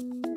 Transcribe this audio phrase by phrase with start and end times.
[0.00, 0.29] Thank you.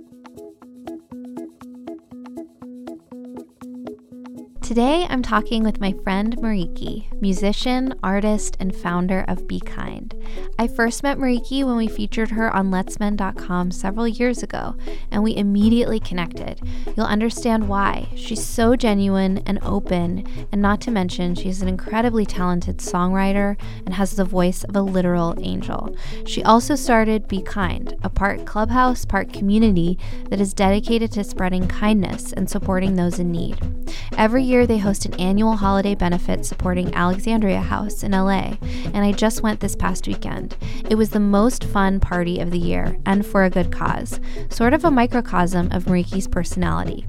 [4.74, 10.16] Today, I'm talking with my friend Mereki, musician, artist, and founder of Be Kind.
[10.58, 14.76] I first met Mereki when we featured her on letsmend.com several years ago,
[15.12, 16.60] and we immediately connected.
[16.98, 18.08] You'll understand why.
[18.16, 23.94] She's so genuine and open, and not to mention, she's an incredibly talented songwriter and
[23.94, 25.96] has the voice of a literal angel.
[26.26, 30.00] She also started Be Kind, a part clubhouse, part community
[30.32, 33.83] that is dedicated to spreading kindness and supporting those in need.
[34.18, 38.56] Every year, they host an annual holiday benefit supporting Alexandria House in LA,
[38.94, 40.56] and I just went this past weekend.
[40.90, 44.74] It was the most fun party of the year, and for a good cause, sort
[44.74, 47.06] of a microcosm of Mereki's personality.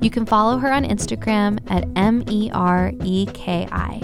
[0.00, 4.00] You can follow her on Instagram at M E R E K I.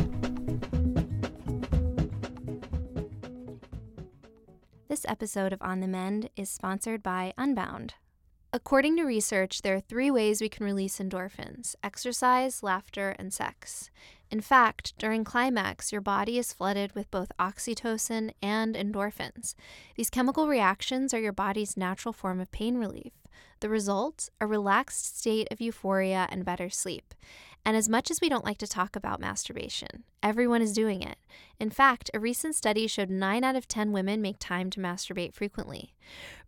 [4.88, 7.94] This episode of On the Mend is sponsored by Unbound.
[8.54, 13.90] According to research, there are three ways we can release endorphins exercise, laughter, and sex.
[14.30, 19.56] In fact, during climax, your body is flooded with both oxytocin and endorphins.
[19.96, 23.12] These chemical reactions are your body's natural form of pain relief.
[23.58, 24.28] The result?
[24.40, 27.12] A relaxed state of euphoria and better sleep.
[27.64, 31.16] And as much as we don't like to talk about masturbation, everyone is doing it.
[31.58, 35.32] In fact, a recent study showed 9 out of 10 women make time to masturbate
[35.32, 35.94] frequently.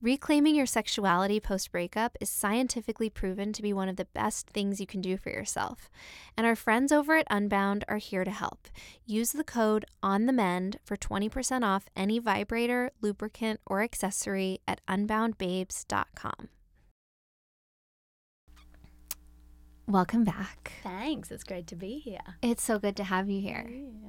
[0.03, 4.79] Reclaiming your sexuality post breakup is scientifically proven to be one of the best things
[4.79, 5.91] you can do for yourself.
[6.37, 8.69] And our friends over at Unbound are here to help.
[9.07, 14.81] Use the code On the Mend for 20% off any vibrator, lubricant, or accessory at
[14.87, 16.49] unboundbabes.com.
[19.89, 20.73] Welcome back.
[20.83, 21.31] Thanks.
[21.31, 22.19] It's great to be here.
[22.43, 23.67] It's so good to have you here.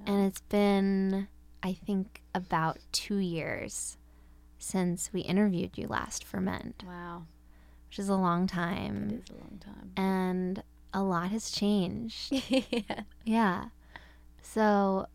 [0.07, 1.27] And it's been,
[1.61, 3.97] I think, about two years
[4.57, 7.25] since we interviewed you last for Mend, Wow.
[7.89, 9.21] which is a long time.
[9.23, 9.91] is a long time.
[9.95, 12.31] And a lot has changed.
[12.49, 13.01] yeah.
[13.23, 13.65] yeah.
[14.41, 15.05] So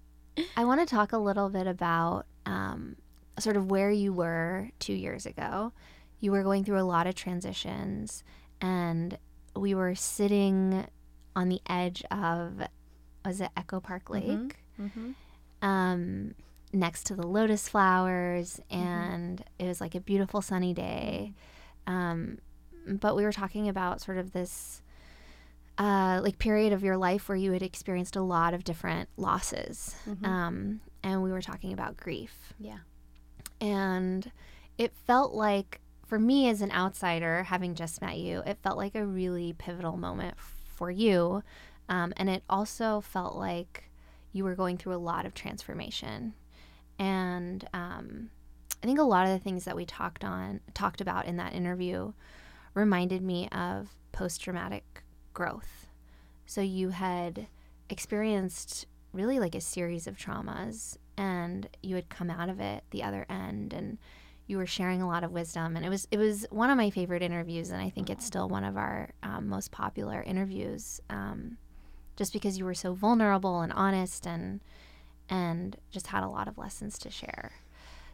[0.56, 2.94] I want to talk a little bit about um,
[3.40, 5.72] sort of where you were two years ago.
[6.20, 8.22] You were going through a lot of transitions,
[8.60, 9.18] and
[9.54, 10.86] we were sitting
[11.36, 12.62] on the edge of,
[13.24, 14.24] was it Echo Park Lake?
[14.28, 14.52] Mhm.
[14.80, 15.10] Mm-hmm.
[15.68, 16.34] um,
[16.72, 21.34] next to the lotus flowers, and it was like a beautiful sunny day.
[21.86, 22.38] Um,
[22.86, 24.80] but we were talking about sort of this
[25.78, 29.94] uh, like period of your life where you had experienced a lot of different losses,
[30.08, 30.26] Mhm.
[30.26, 32.78] um, and we were talking about grief, Yeah.
[33.60, 34.32] and
[34.78, 35.80] it felt like
[36.12, 39.96] for me as an outsider, having just met you, it felt like a really pivotal
[39.96, 41.42] moment for you,
[41.88, 43.84] um, and it also felt like
[44.30, 46.34] you were going through a lot of transformation.
[46.98, 48.28] And um,
[48.82, 51.54] i think a lot of the things that we talked on talked about in that
[51.54, 52.12] interview
[52.74, 55.02] reminded me of post-traumatic
[55.32, 55.86] growth.
[56.44, 57.46] So you had
[57.88, 58.84] experienced
[59.14, 63.24] really like a series of traumas and you had come out of it the other
[63.30, 63.96] end and
[64.52, 66.90] you were sharing a lot of wisdom and it was it was one of my
[66.90, 71.56] favorite interviews and i think it's still one of our um, most popular interviews um,
[72.16, 74.60] just because you were so vulnerable and honest and
[75.28, 77.52] and just had a lot of lessons to share.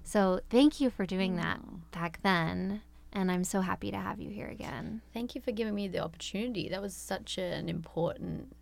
[0.04, 1.60] So thank you for doing that
[1.91, 2.82] back then,
[3.12, 5.03] and I'm so happy to have you here again.
[5.12, 6.69] Thank you for giving me the opportunity.
[6.69, 8.55] That was such an important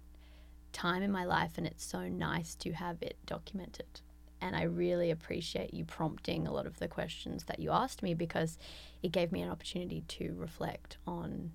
[0.72, 4.00] time in my life, and it's so nice to have it documented.
[4.40, 8.14] And I really appreciate you prompting a lot of the questions that you asked me
[8.14, 8.58] because
[9.02, 11.50] it gave me an opportunity to reflect on,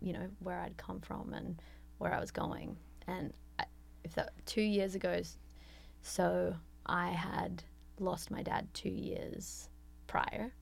[0.00, 1.60] you know, where I'd come from and
[1.98, 2.76] where I was going.
[3.06, 3.64] And I,
[4.04, 5.22] if that two years ago,
[6.02, 6.54] so
[6.86, 7.62] I had
[7.98, 9.68] lost my dad two years
[10.06, 10.52] prior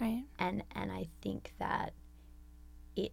[0.00, 0.24] Right.
[0.38, 1.94] and and I think that
[2.96, 3.12] it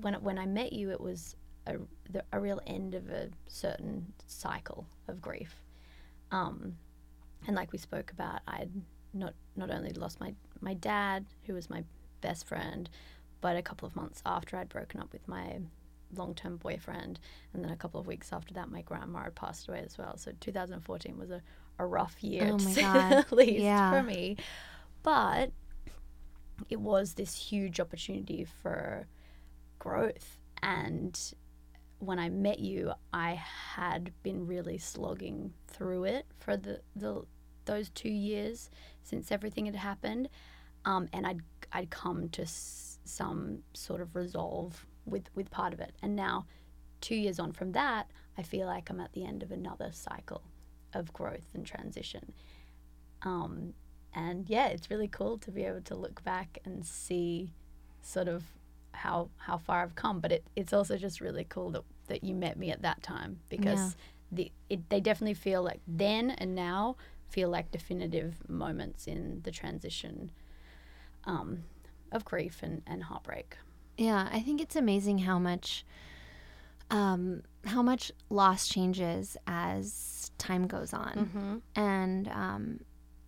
[0.00, 1.76] when when I met you, it was a
[2.10, 5.54] the, a real end of a certain cycle of grief,
[6.30, 6.76] um,
[7.46, 8.70] and like we spoke about, I'd
[9.14, 11.84] not not only lost my my dad, who was my
[12.20, 12.88] best friend,
[13.40, 15.58] but a couple of months after I'd broken up with my
[16.14, 17.18] long term boyfriend,
[17.52, 20.16] and then a couple of weeks after that, my grandma had passed away as well.
[20.16, 21.42] So 2014 was a,
[21.78, 23.24] a rough year Oh to say God.
[23.30, 23.90] the least Yeah.
[23.90, 24.36] for me.
[25.02, 25.52] But
[26.68, 29.06] it was this huge opportunity for
[29.78, 30.38] growth.
[30.62, 31.18] And
[31.98, 33.32] when I met you, I
[33.74, 37.24] had been really slogging through it for the, the
[37.64, 38.70] those two years
[39.02, 40.28] since everything had happened,
[40.84, 41.40] um, and I'd
[41.72, 45.92] I'd come to s- some sort of resolve with with part of it.
[46.02, 46.46] And now,
[47.00, 50.42] two years on from that, I feel like I'm at the end of another cycle
[50.94, 52.32] of growth and transition.
[53.22, 53.74] Um,
[54.14, 57.52] and yeah, it's really cool to be able to look back and see
[58.00, 58.44] sort of
[58.98, 60.20] how how far I've come.
[60.20, 63.38] But it, it's also just really cool that, that you met me at that time
[63.48, 63.90] because Yeah.
[64.32, 66.96] the it, they definitely feel like then and now
[67.28, 70.30] feel like definitive moments in the transition
[71.24, 71.64] um,
[72.10, 73.56] of grief and, and heartbreak.
[73.98, 75.84] Yeah, I think it's amazing how much
[76.90, 81.12] um how much loss changes as time goes on.
[81.16, 81.56] Mm-hmm.
[81.80, 82.80] And um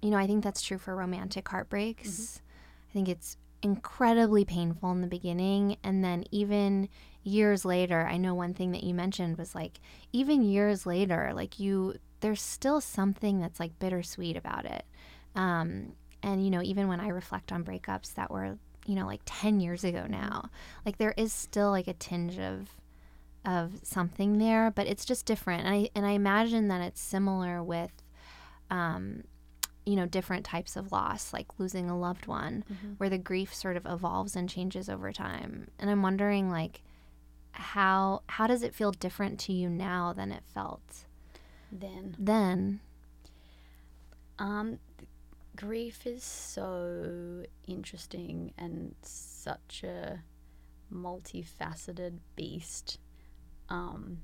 [0.03, 2.41] you know, I think that's true for romantic heartbreaks.
[2.89, 6.89] I think it's incredibly painful in the beginning and then even
[7.23, 9.81] years later, I know one thing that you mentioned was like
[10.13, 14.85] even years later, like you there's still something that's like bittersweet about it.
[15.35, 15.93] Um
[16.23, 19.61] and you know, even when I reflect on breakups that were you know like 10
[19.61, 20.51] years ago now
[20.85, 22.71] like there is still like a tinge of
[23.45, 27.63] of something there but it's just different and i and i imagine that it's similar
[27.63, 27.93] with
[28.71, 29.23] um
[29.87, 32.99] you know different types of loss like losing a loved one Mhm.
[32.99, 35.71] where the grief sort of evolves and changes over time.
[35.79, 36.83] And i'm wondering like
[37.53, 41.07] how how does it feel different to you now than it felt
[41.73, 42.15] Then.
[42.19, 42.81] then?
[44.39, 44.79] Um,
[45.57, 50.23] grief is so interesting and such a
[50.93, 52.99] multifaceted beast
[53.69, 54.19] um,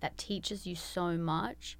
[0.00, 1.78] that teaches you so much,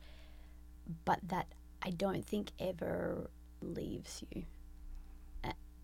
[1.04, 1.48] but that
[1.82, 3.30] I don't think ever
[3.60, 4.44] leaves you.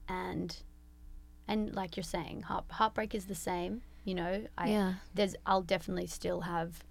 [0.08, 0.56] And
[1.46, 3.82] and like you're saying, heart, heartbreak is the same.
[4.04, 6.82] You know, I yeah there's I'll definitely still have.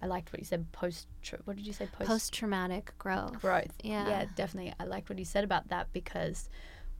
[0.00, 0.70] I liked what you said.
[0.72, 1.08] Post.
[1.44, 1.88] What did you say?
[2.00, 3.74] post traumatic growth growth.
[3.82, 4.08] Yeah.
[4.08, 4.72] yeah, definitely.
[4.78, 6.48] I liked what you said about that because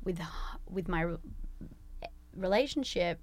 [0.04, 0.20] with
[0.68, 1.14] with my
[2.34, 3.20] relationship,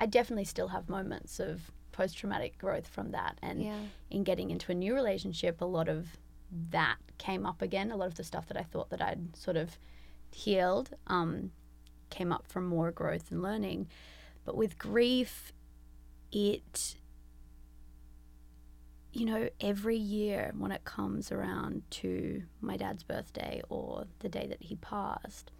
[0.00, 3.78] I definitely still have moments of post traumatic growth from that, and yeah
[4.10, 6.16] in getting into a new relationship, a lot of
[6.70, 7.90] that came up again.
[7.90, 9.78] A lot of the stuff that I thought that I'd sort of
[10.32, 11.52] healed um,
[12.10, 13.88] came up from more growth and learning.
[14.44, 15.52] But with grief,
[16.30, 16.96] it,
[19.12, 24.46] you know, every year when it comes around to my dad's birthday or the day
[24.46, 25.50] that he passed,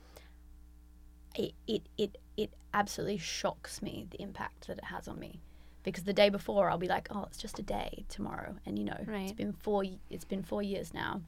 [1.35, 5.41] it, it, it, it absolutely shocks me the impact that it has on me
[5.87, 8.85] because the day before I'll be like, oh, it's just a day tomorrow, and you
[8.85, 9.37] know, it's Right.
[9.37, 11.23] been four it's been four years now,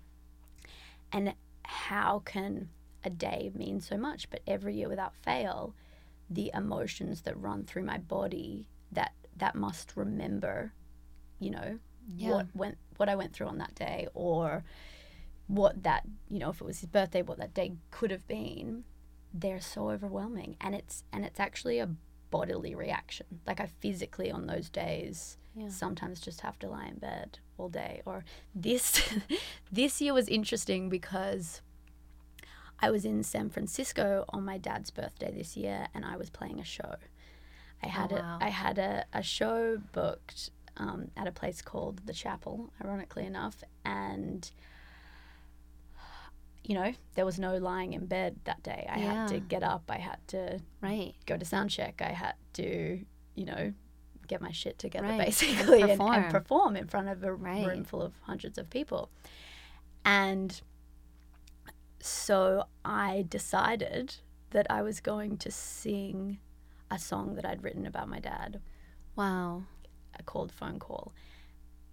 [1.12, 1.32] and
[1.62, 2.68] how can
[3.04, 4.28] a day mean so much?
[4.28, 5.74] But every year without fail,
[6.28, 10.72] the emotions that run through my body that that must remember,
[11.38, 11.78] you know,
[12.16, 12.30] Yeah.
[12.30, 14.64] what went what I went through on that day, or
[15.46, 18.84] what that you know if it was his birthday, what that day could have been.
[19.32, 21.90] They're so overwhelming, and it's and it's actually a
[22.30, 23.26] bodily reaction.
[23.46, 25.68] Like I physically on those days Yeah.
[25.68, 28.02] sometimes just have to lie in bed all day.
[28.04, 29.02] Or this
[29.72, 31.60] this year was interesting because
[32.80, 36.60] I was in San Francisco on my dad's birthday this year and I was playing
[36.60, 36.94] a show.
[37.82, 38.38] I had wow.
[38.40, 43.26] a I had a, a show booked um, at a place called the Chapel, ironically
[43.26, 44.50] enough, and
[46.68, 48.86] you know, there was no lying in bed that day.
[48.88, 52.00] I had to get up, I had to right go to sound check.
[52.04, 53.00] I had to,
[53.34, 53.72] you know,
[54.26, 55.14] get my shit together Right.
[55.14, 56.30] And basically and, and perform.
[56.30, 57.66] perform in front of a Right.
[57.66, 59.10] room full of hundreds of people.
[60.04, 60.60] And
[62.00, 64.16] so I decided
[64.50, 66.38] that I was going to sing
[66.90, 68.60] a song that I'd written about my dad
[69.16, 69.62] wow
[70.14, 71.12] uh, called Phone Call.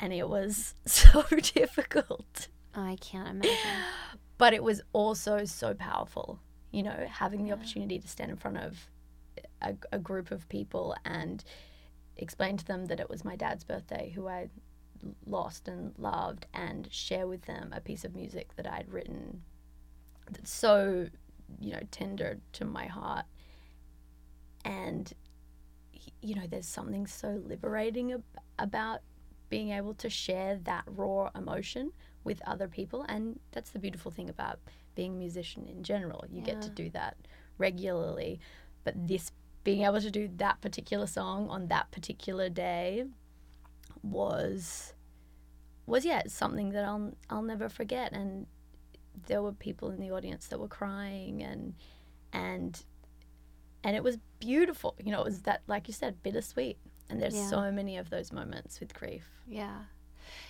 [0.01, 3.55] And it was so difficult Oh, i can't imagine
[4.37, 6.39] but it was also so powerful
[6.71, 7.53] you know having the Yeah.
[7.53, 8.89] opportunity to stand in front of
[9.61, 11.43] a, a group of people and
[12.17, 14.49] explain to them that it was my dad's birthday who i
[15.25, 19.41] lost and loved and share with them a piece of music that i'd written
[20.31, 21.07] that's so
[21.59, 23.25] you know tender to my heart
[24.63, 25.13] and
[26.21, 28.23] you know there's something so liberating ab-
[28.57, 28.99] about
[29.49, 31.91] being able to share that raw emotion
[32.25, 34.59] with other people and that's the beautiful thing about
[34.95, 36.25] being a musician in general.
[36.29, 37.15] You get to do that
[37.57, 38.39] regularly
[38.83, 39.31] but this
[39.63, 43.05] being able to do that particular song on that particular day
[44.03, 44.93] was
[45.85, 48.11] was yeah something that I'll I'll never forget.
[48.11, 48.47] And
[49.27, 51.73] there were people in the audience that were crying and
[52.33, 52.83] and
[53.83, 54.95] and it was beautiful.
[55.03, 56.77] You know it was that like you said bittersweet.
[57.09, 57.49] And there's Yeah.
[57.49, 59.29] so many of those moments with grief.
[59.47, 59.83] Yeah.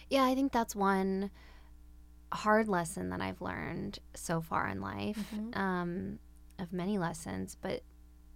[0.09, 1.31] Yeah, I think that's one
[2.35, 5.57] hard lesson that I've learned so far in life, Mhm.
[5.57, 6.19] um,
[6.59, 7.81] of many lessons, but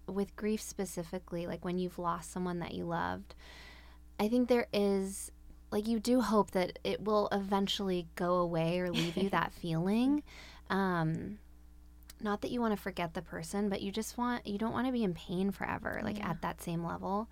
[0.07, 3.35] with grief specifically, like when you've lost someone that you loved,
[4.19, 5.31] I think there is,
[5.71, 10.23] like, you do hope that it will eventually go away or leave you that feeling.
[10.69, 11.39] Um,
[12.21, 14.87] not that you want to forget the person, but you just want you don't want
[14.87, 16.31] to be in pain forever, like Yeah.
[16.31, 17.29] at that same level.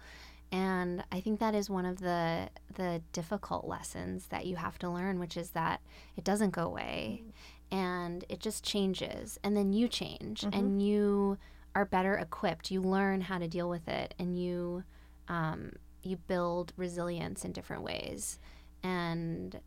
[0.52, 4.90] And I think that is one of the the difficult lessons that you have to
[4.90, 5.82] learn, which is that
[6.16, 7.24] it doesn't go away
[7.72, 11.38] and it just changes and then you change and you
[11.76, 12.72] are better equipped.
[12.72, 14.84] You learn how to deal with it and you
[15.28, 18.40] um, you build resilience in different ways.
[18.84, 19.60] And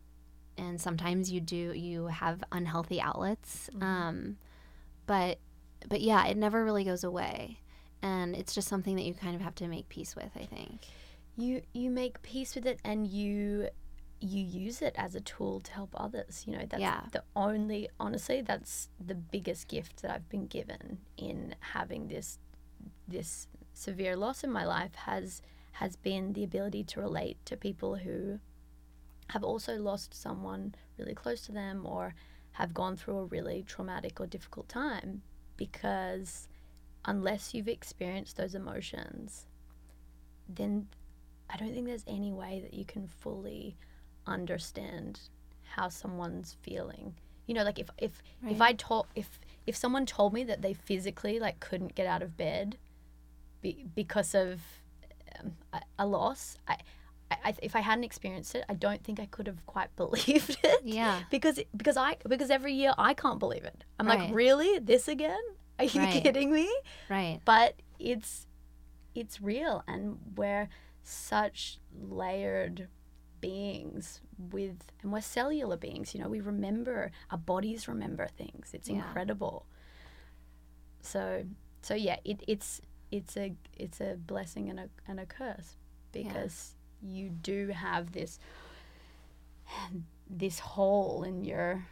[0.56, 3.68] and sometimes you do you have unhealthy outlets.
[3.80, 4.38] Um,
[5.06, 5.38] but
[5.88, 7.60] but yeah, it never really goes away.
[8.02, 10.86] And it's just something that you kind of have to make peace with, I think.
[11.36, 13.68] you you make peace with it and you
[14.20, 17.00] you use it as a tool to help others you know that's Yeah.
[17.12, 22.38] the only honestly that's the biggest gift that i've been given in having this
[23.08, 25.40] this severe loss in my life has
[25.72, 28.38] has been the ability to relate to people who
[29.28, 32.14] have also lost someone really close to them or
[32.52, 35.22] have gone through a really traumatic or difficult time
[35.56, 36.48] because
[37.04, 39.46] unless you've experienced those emotions
[40.48, 40.88] then
[41.48, 43.76] I don't think there's any way that you can fully
[44.26, 45.20] understand
[45.74, 47.14] how someone's feeling.
[47.46, 50.74] You know, like if if if I told if if someone told me that they
[50.74, 52.76] physically like couldn't get out of bed
[53.62, 54.60] be, because of
[55.40, 56.76] um, a, a loss, I,
[57.30, 60.58] I, I if I hadn't experienced it, I don't think I could have quite believed
[60.62, 60.82] it.
[60.84, 61.20] Yeah.
[61.30, 63.84] Because because I because every year I can't believe it.
[63.98, 64.20] I'm Right.
[64.20, 65.40] like, really, this again?
[65.80, 66.22] Are you Right.
[66.22, 66.68] kidding me?
[67.08, 67.40] Right.
[67.44, 68.46] but it's
[69.14, 70.68] it's real and we're
[71.02, 72.88] such layered
[73.40, 78.88] beings with and we're cellular beings you know we remember our bodies remember things it's
[78.88, 78.96] Yeah.
[78.96, 79.66] incredible
[81.00, 81.44] so
[81.82, 85.76] so yeah it, it's it's a it's a blessing and a, and a curse
[86.12, 88.38] because you do have this
[90.28, 91.86] this hole in your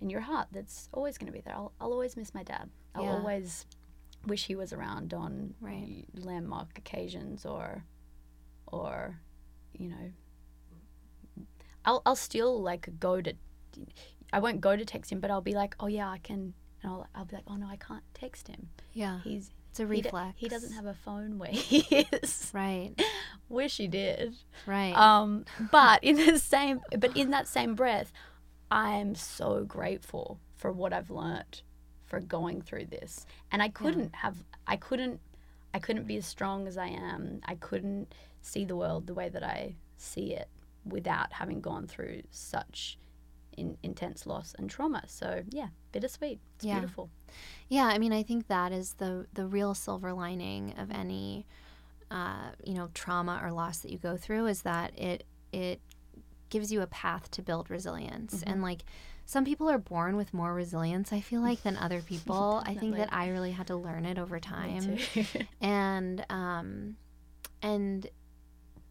[0.00, 2.68] in your heart that's always going to be there I'll, I'll always miss my dad
[2.94, 3.12] i'll Yeah.
[3.12, 3.66] always
[4.26, 6.04] wish he was around on Right.
[6.14, 7.84] landmark occasions or
[8.66, 9.20] or
[9.72, 10.12] you know
[11.84, 13.32] I'll I'll still like go to
[14.32, 16.52] I won't go to text him but I'll be like oh yeah I can
[16.82, 19.20] and I'll, I'll be like oh no I can't text him Yeah.
[19.22, 20.34] he's It's a he, do- reflex.
[20.38, 21.78] he doesn't have a phone where he
[22.12, 22.92] is Right.
[23.48, 24.34] wish he did
[24.66, 24.94] Right.
[24.94, 28.12] um but in the same but in that same breath
[28.70, 31.62] I'm so grateful for what I've learnt
[32.08, 33.26] for going through this.
[33.52, 34.36] And I couldn't have
[34.66, 35.20] I couldn't
[35.74, 37.40] I couldn't be as strong as I am.
[37.44, 40.48] I couldn't see the world the way that I see it
[40.84, 42.98] without having gone through such
[43.56, 45.02] in, intense loss and trauma.
[45.06, 46.40] So yeah bittersweet.
[46.56, 46.78] It's Yeah.
[46.80, 47.10] beautiful.
[47.68, 51.46] Yeah, I mean, I think that is the the real silver lining of any,
[52.10, 55.80] uh, you know, trauma or loss that you go through is that it it
[56.50, 58.42] gives you a path to build resilience.
[58.46, 58.84] And like,
[59.30, 61.12] some people are born with more resilience.
[61.12, 62.62] I feel like than other people.
[62.64, 64.96] I think that I really had to learn it over time.
[65.60, 66.96] and um,
[67.60, 68.08] and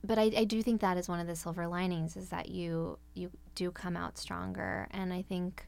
[0.04, 3.00] but I, I do think that is one of the silver linings is that you
[3.16, 5.66] you do come out stronger and i think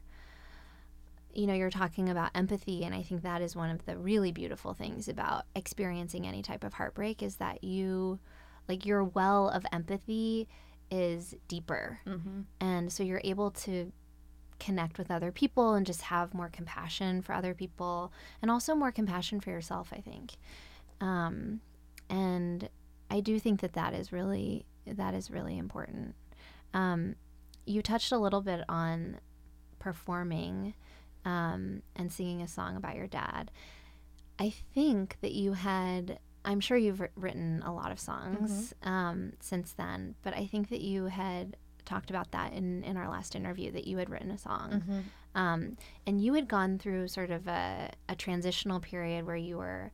[1.34, 4.30] you know you're talking about empathy and i think that is one of the really
[4.32, 8.18] beautiful things about experiencing any type of heartbreak is that you
[8.68, 10.48] like your well of empathy
[10.90, 12.44] is deeper Mhm.
[12.60, 13.92] and so you're able to
[14.60, 18.92] connect with other people and just have more compassion for other people and also more
[18.92, 20.34] compassion for yourself i think.
[21.00, 21.60] Um,
[22.08, 22.68] and
[23.10, 26.14] i do think that that is really that is really important.
[26.74, 27.16] Um,
[27.66, 29.18] you touched a little bit on
[29.78, 30.74] performing
[31.24, 33.50] um, and singing a song about your dad.
[34.38, 39.72] I think that you had i'm sure you've written a lot of songs um, since
[39.72, 41.56] then but i think that you had
[41.90, 45.02] talked about that in, in our last interview that you had written a song Mhm.
[45.34, 49.90] um, and you had gone through sort of a, a transitional period where you were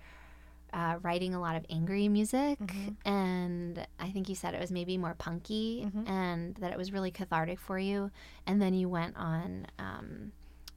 [0.73, 2.59] uh, writing a lot of angry music
[3.07, 6.09] and i think you said it was maybe more punky Mhm.
[6.09, 8.11] and that it was really cathartic for you
[8.47, 10.33] and then you went on um,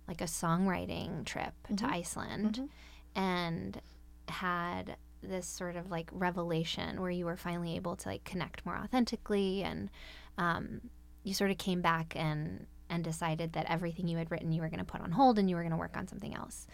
[0.08, 1.92] like a songwriting trip to Mhm.
[2.00, 2.70] iceland Mhm.
[3.16, 3.82] and
[4.30, 8.78] had this sort of like revelation where you were finally able to like connect more
[8.78, 9.90] authentically and
[10.38, 10.80] um,
[11.24, 14.70] you sort of came back and and decided that everything you had written you were
[14.70, 16.66] going to put on hold and you were going to work on something else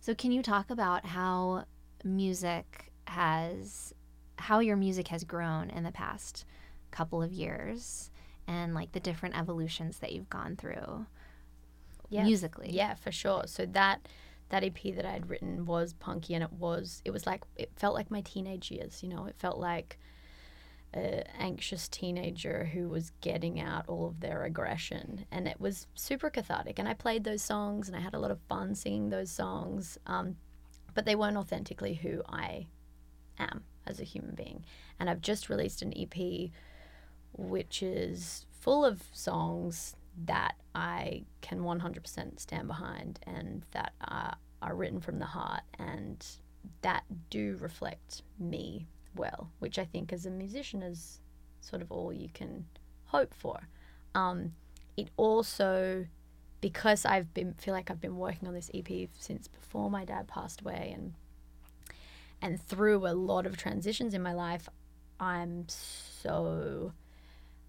[0.00, 1.64] so can you talk about how
[2.04, 3.92] music has
[4.38, 6.44] how your music has grown in the past
[6.90, 8.10] couple of years
[8.46, 11.06] and like the different evolutions that you've gone through
[12.10, 12.24] Yeah.
[12.24, 13.44] musically Yeah, for sure.
[13.46, 14.06] So that
[14.50, 17.70] that EP that I had written was punky, and it was it was like it
[17.76, 19.02] felt like my teenage years.
[19.02, 19.98] You know, it felt like
[20.94, 26.30] an anxious teenager who was getting out all of their aggression, and it was super
[26.30, 26.78] cathartic.
[26.78, 29.98] And I played those songs, and I had a lot of fun singing those songs,
[30.06, 30.36] um,
[30.94, 32.66] but they weren't authentically who I
[33.38, 34.64] am as a human being.
[34.98, 36.50] And I've just released an EP,
[37.32, 39.96] which is full of songs
[40.26, 46.24] that I can 100% stand behind and that are, are written from the heart and
[46.82, 51.20] that do reflect me well, which I think as a musician is
[51.60, 52.66] sort of all you can
[53.06, 53.68] hope for.
[54.14, 54.52] Um,
[54.96, 56.06] it also,
[56.60, 60.28] because I've been feel like I've been working on this EP since before my dad
[60.28, 61.14] passed away, and
[62.40, 64.68] and through a lot of transitions in my life,
[65.18, 66.92] I'm so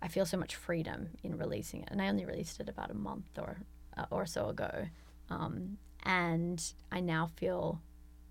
[0.02, 2.96] I feel so much freedom in releasing it, and I only released it about a
[2.96, 3.58] month or
[3.98, 4.88] uh, or so ago,
[5.30, 6.62] um, and
[6.92, 7.82] I now feel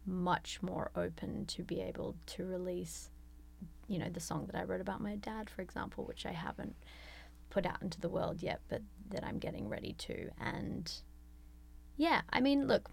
[0.07, 3.11] much more open to be able to release,
[3.89, 6.77] you know, the song that I wrote about my dad, for example, which I haven't
[7.51, 10.29] put out into the world yet, but that I'm getting ready to.
[10.41, 10.93] And
[11.97, 12.91] yeah, I mean, look,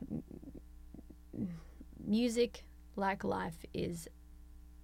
[2.06, 2.64] music,
[2.96, 4.08] like life, is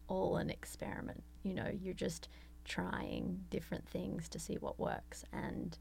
[0.07, 1.23] all an experiment.
[1.43, 2.27] You know, you're just
[2.67, 5.77] trying different things to see what works and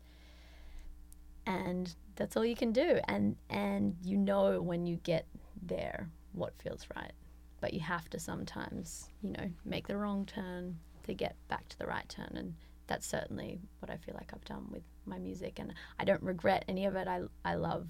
[1.46, 5.26] and that's all you can do and and you know when you get
[5.60, 7.12] there what feels right.
[7.60, 11.78] But you have to sometimes, you know, make the wrong turn to get back to
[11.78, 12.32] the right turn.
[12.36, 12.54] And
[12.86, 15.58] that's certainly what I feel like I've done with my music.
[15.58, 17.08] And I don't regret any of it.
[17.08, 17.88] I, I love,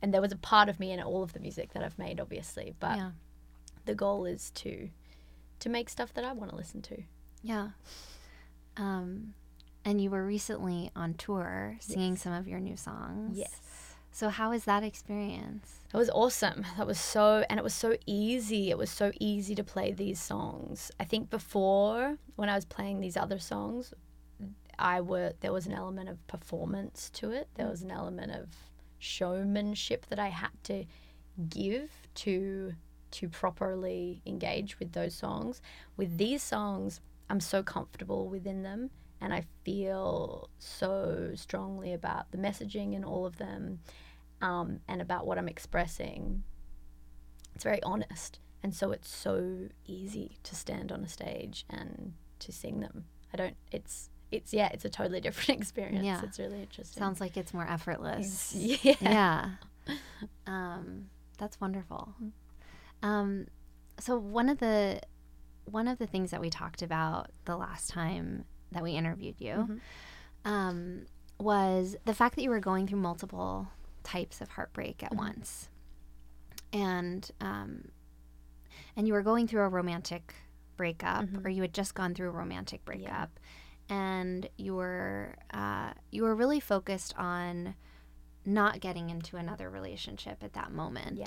[0.00, 2.20] and there was a part of me in all of the music that I've made,
[2.20, 2.74] obviously.
[2.78, 3.10] But Yeah.
[3.84, 4.88] the goal is to,
[5.60, 7.02] to make stuff that I want to listen to.
[7.42, 7.70] Yeah.
[8.76, 9.34] Um,
[9.84, 12.22] and you were recently on tour singing Yes.
[12.22, 13.36] some of your new songs.
[13.36, 13.60] Yes.
[14.14, 15.80] So how was that experience?
[15.92, 16.64] It was awesome.
[16.76, 18.70] That was so, and it was so easy.
[18.70, 20.92] It was so easy to play these songs.
[21.00, 23.92] I think before, when I was playing these other songs,
[24.78, 27.48] I were there was an element of performance to it.
[27.56, 28.50] There was an element of
[29.00, 30.84] showmanship that I had to
[31.48, 31.90] give
[32.22, 32.74] to
[33.10, 35.60] to properly engage with those songs.
[35.96, 38.90] With these songs, I'm so comfortable within them
[39.24, 43.80] and I feel so strongly about the messaging in all of them
[44.42, 46.42] um, and about what I'm expressing.
[47.54, 48.38] It's very honest.
[48.62, 53.06] And so it's so easy to stand on a stage and to sing them.
[53.32, 56.04] I don't, it's, it's, yeah, it's a totally different experience.
[56.04, 56.20] Yeah.
[56.22, 57.00] It's really interesting.
[57.00, 58.54] Sounds like it's more effortless.
[58.54, 58.94] yeah.
[59.00, 59.50] yeah.
[60.46, 61.06] Um,
[61.38, 62.14] that's wonderful.
[63.02, 63.46] Um,
[63.98, 65.00] so one of the
[65.66, 69.52] one of the things that we talked about the last time that we interviewed you
[69.54, 69.80] Mhm.
[70.44, 71.06] um,
[71.40, 73.68] was the fact that you were going through multiple
[74.02, 75.16] types of heartbreak at Mhm.
[75.16, 75.68] once,
[76.72, 77.88] and um,
[78.96, 80.34] and you were going through a romantic
[80.76, 81.44] breakup, Mhm.
[81.44, 83.38] or you had just gone through a romantic breakup,
[83.88, 87.74] and you were uh, you were really focused on
[88.46, 91.18] not getting into another relationship at that moment.
[91.18, 91.26] Yeah.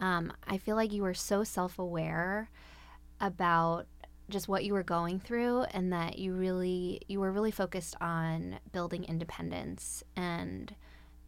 [0.00, 2.50] Um, I feel like you were so self aware
[3.20, 3.86] about
[4.28, 8.58] just what you were going through and that you really you were really focused on
[8.72, 10.74] building independence and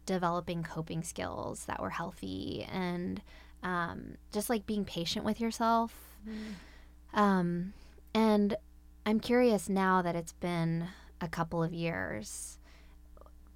[0.05, 3.21] developing coping skills that were healthy and
[3.63, 5.93] um, just like being patient with yourself.
[7.13, 7.73] Um,
[8.13, 8.55] and
[9.05, 10.87] i'm curious now that it's been
[11.21, 12.59] a couple of years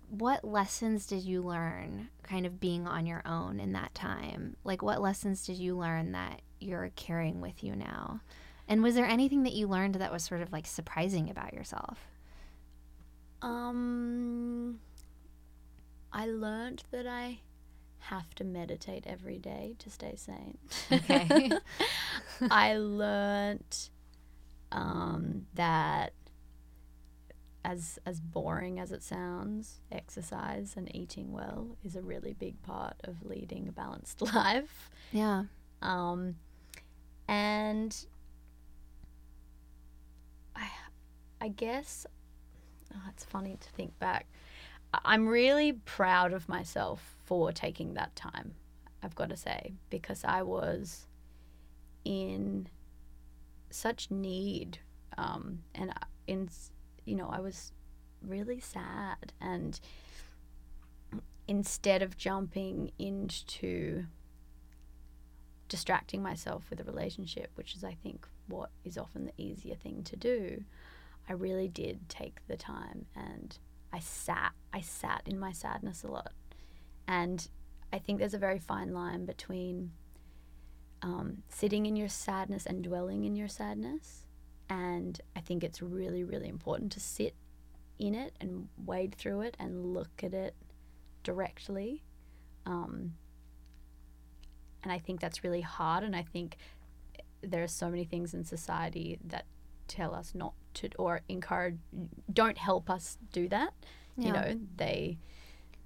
[0.10, 4.56] what lessons did you learn kind of being on your own in that time?
[4.64, 8.22] Like what lessons did you learn that you're carrying with you now
[8.68, 12.00] and was there anything that you learned that was sort of like surprising about yourself?
[13.42, 14.80] Um,
[16.12, 17.40] I learned that I
[18.00, 20.58] have to meditate every day to stay sane.
[20.92, 21.52] Okay.
[22.52, 23.90] I learned
[24.72, 26.14] um, that
[27.66, 32.96] as as boring as it sounds, exercise and eating well is a really big part
[33.04, 34.90] of leading a balanced life.
[35.12, 35.46] Yeah.
[35.82, 36.36] Um,
[37.28, 38.06] and
[40.56, 40.68] I,
[41.44, 42.08] I guess
[42.96, 44.28] oh, it's funny to think back.
[45.04, 48.54] I'm really proud of myself for taking that time.
[49.04, 51.06] I've got to say because I was
[52.06, 52.70] in
[53.72, 54.78] such need,
[55.18, 55.94] um, and
[56.28, 56.50] in
[57.04, 57.74] you know I was
[58.22, 59.78] really sad and
[61.46, 64.06] instead of jumping into
[65.68, 70.04] distracting myself with a relationship, which is, I think, what is often the easier thing
[70.04, 70.64] to do,
[71.30, 73.58] I really did take the time and
[73.92, 76.34] I sat, I sat in my sadness a lot.
[77.08, 77.48] And
[77.92, 79.92] I think there's a very fine line between
[81.02, 84.26] um, sitting in your sadness and dwelling in your sadness
[84.70, 87.36] And I think it's really, really important to sit
[88.00, 90.56] in it and wade through it and look at it
[91.24, 92.04] directly.
[92.66, 93.14] Um,
[94.82, 96.04] and I think that's really hard.
[96.04, 96.58] And I think
[97.42, 99.46] there are so many things in society that
[99.88, 101.78] tell us not to or encourage,
[102.32, 103.74] don't help us do that.
[104.18, 105.18] You know, they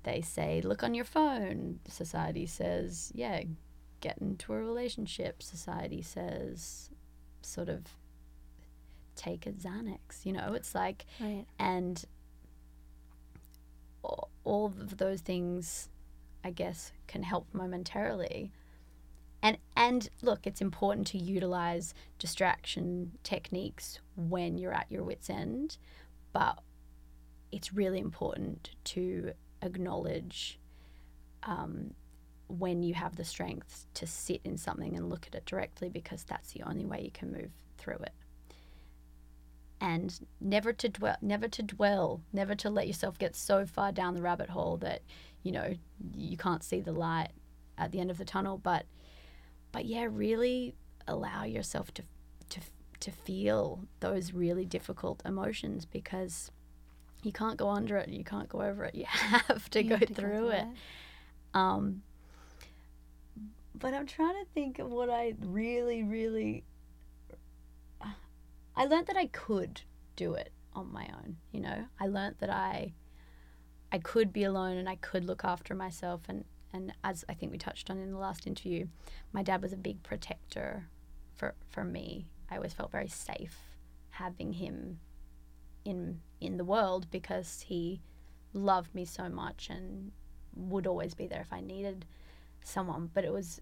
[0.03, 1.79] they say look on your phone.
[1.88, 3.43] Society says, yeah,
[4.01, 5.41] get into a relationship.
[5.41, 6.89] Society says,
[7.41, 7.83] sort of
[9.15, 10.25] take a Xanax.
[10.25, 11.45] You know, it's like Right.
[11.60, 12.03] and
[14.43, 15.89] all of those things
[16.43, 18.51] i guess can help momentarily
[19.41, 25.78] and and look it's important to utilize distraction techniques when you're at your wits end
[26.34, 26.60] but
[27.52, 30.60] it's really important to acknowledge
[31.43, 31.93] um,
[32.47, 36.23] when you have the strength to sit in something and look at it directly because
[36.23, 38.13] that's the only way you can move through it.
[39.80, 44.15] And never to dwell never to dwell never to let yourself get so far down
[44.15, 45.04] the rabbit hole that
[45.43, 45.76] you know
[46.15, 47.30] you can't see the light
[47.78, 48.88] at the end of the tunnel but
[49.71, 50.75] but yeah really
[51.08, 52.03] allow yourself to
[52.49, 52.60] to
[52.99, 56.51] to feel those really difficult emotions because
[57.23, 59.97] you can't go under it you can't go over it you have to You go
[59.97, 60.65] have to through it
[61.53, 62.01] um,
[63.80, 66.63] but I'm trying to think of what I really, really.
[68.75, 69.82] I learned that I could
[70.15, 71.38] do it on my own.
[71.51, 72.93] You know, I learned that I,
[73.91, 76.21] I could be alone and I could look after myself.
[76.30, 76.45] And
[76.78, 78.88] and as I think we touched on in the last interview,
[79.34, 80.88] my dad was a big protector,
[81.36, 82.28] for for me.
[82.50, 83.58] I always felt very safe
[84.12, 85.00] having him,
[85.84, 88.02] in in the world because he
[88.54, 90.12] loved me so much and
[90.56, 92.06] would always be there if I needed
[92.63, 93.10] someone.
[93.13, 93.62] But it was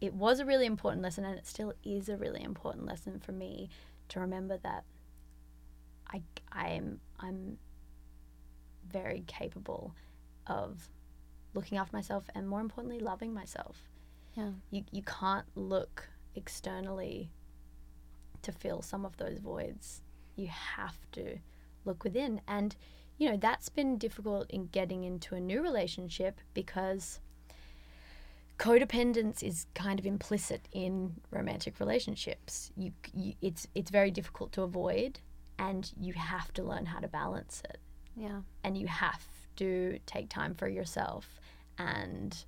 [0.00, 3.32] it was a really important lesson and it still is a really important lesson for
[3.32, 3.70] me
[4.08, 4.84] to remember that
[6.12, 6.22] I
[6.52, 7.58] I'm I'm
[8.86, 9.94] very capable
[10.46, 10.88] of
[11.54, 13.88] looking after myself and more importantly loving myself.
[14.34, 14.50] Yeah.
[14.70, 17.30] You you can't look externally
[18.42, 20.02] to fill some of those voids.
[20.36, 21.38] You have to
[21.84, 22.74] look within and
[23.18, 27.20] you know that's been difficult in getting into a new relationship because
[28.58, 32.70] codependence is kind of implicit in romantic relationships.
[32.76, 35.20] You, you it's it's very difficult to avoid
[35.58, 37.78] and you have to learn how to balance it
[38.16, 38.40] Yeah.
[38.64, 39.24] and you have
[39.56, 41.40] to take time for yourself
[41.78, 42.44] and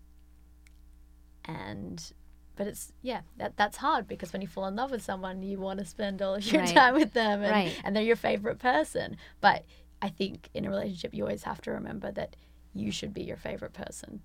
[1.45, 2.13] and
[2.57, 5.59] but it's yeah that that's hard because when you fall in love with someone you
[5.59, 6.75] want to spend all of your Right.
[6.75, 7.77] time with them and, Right.
[7.85, 9.65] and they're your favorite person but
[10.03, 12.35] i think in a relationship you always have to remember that
[12.75, 14.21] you should be your favorite person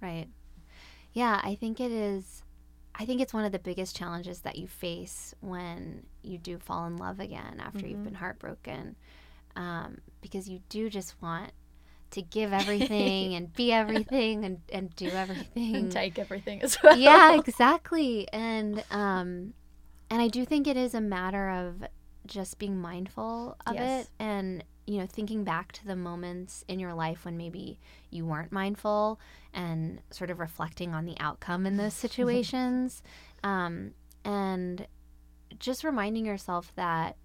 [0.00, 0.26] Right.
[1.14, 2.42] Yeah, I think it is.
[2.94, 6.84] I think it's one of the biggest challenges that you face when you do fall
[6.86, 8.04] in love again after you've Mhm.
[8.04, 8.96] been heartbroken,
[9.56, 11.52] um, because you do just want
[12.14, 15.76] to give everything and be everything and, and do everything.
[15.76, 18.26] and take everything as well yeah, exactly.
[18.32, 19.54] And um,
[20.10, 21.84] and I do think it is a matter of
[22.26, 24.04] just being mindful of Yes.
[24.04, 27.78] it and you know thinking back to the moments in your life when maybe
[28.10, 29.18] you weren't mindful
[29.52, 33.02] and sort of reflecting on the outcome in those situations
[33.42, 33.92] um,
[34.24, 34.86] and
[35.58, 37.16] just reminding yourself that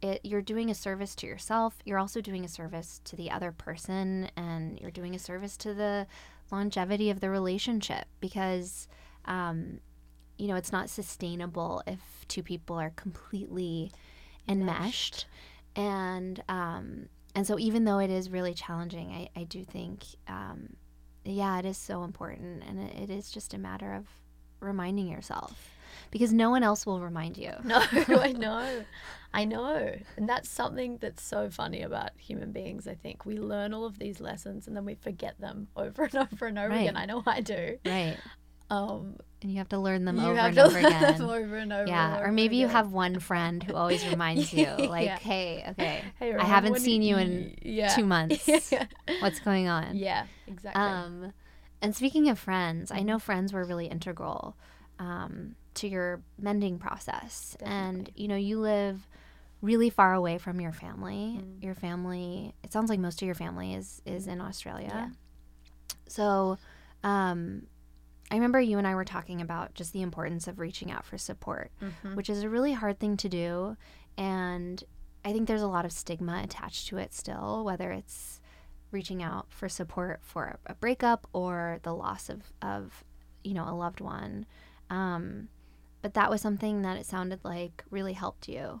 [0.00, 3.52] it, you're doing a service to yourself you're also doing a service to the other
[3.52, 6.06] person and you're doing a service to the
[6.50, 8.88] longevity of the relationship because
[9.24, 9.80] um,
[10.38, 13.90] you know it's not sustainable if two people are completely
[14.48, 15.26] enmeshed.
[15.76, 20.74] And um, and so even though it is really challenging i, I do think um,
[21.24, 24.06] yeah it is so important and it, it is just a matter of
[24.60, 25.77] reminding yourself
[26.10, 28.84] because no one else will remind you No, I know.
[29.34, 29.94] I know.
[30.16, 33.26] And that's something that's so funny about human beings, I think.
[33.26, 36.58] We learn all of these lessons and then we forget them over and over and
[36.58, 36.80] over Right.
[36.82, 36.96] again.
[36.96, 37.78] I know I do.
[37.84, 38.16] right
[38.70, 41.18] Um, and you have to learn them you over have and to over learn again
[41.18, 41.86] them over and over.
[41.88, 42.76] yeah or over maybe you again.
[42.76, 45.18] have one friend who always reminds you like Yeah.
[45.18, 47.88] hey okay Hey, I haven't seen you in yeah.
[47.94, 48.86] two months yeah.
[49.20, 50.82] what's going on yeah, exactly.
[50.82, 51.32] Um,
[51.80, 54.56] and speaking of friends, I know friends were really integral
[54.98, 57.56] um, to your mending process.
[57.60, 59.06] And, you know, you live
[59.60, 61.40] really far away from your family.
[61.42, 61.62] Mm.
[61.62, 64.88] Your family, it sounds like most of your family is, is in Australia.
[64.92, 65.08] Yeah.
[66.06, 66.58] So,
[67.02, 67.66] um,
[68.30, 71.16] I remember you and I were talking about just the importance of reaching out for
[71.16, 72.14] support, Mhm.
[72.14, 73.76] which is a really hard thing to do.
[74.18, 74.84] And
[75.24, 78.40] I think there's a lot of stigma attached to it still, whether it's
[78.90, 83.04] reaching out for support for a breakup or the loss of, of
[83.44, 84.46] you know, a loved one.
[84.90, 85.48] Um,
[86.02, 88.80] but that was something that it sounded like really helped you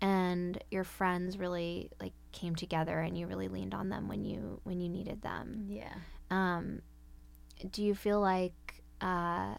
[0.00, 4.60] and your friends really like came together and you really leaned on them when you
[4.64, 5.92] when you needed them Yeah.
[6.30, 6.80] um
[7.70, 9.54] do you feel like uh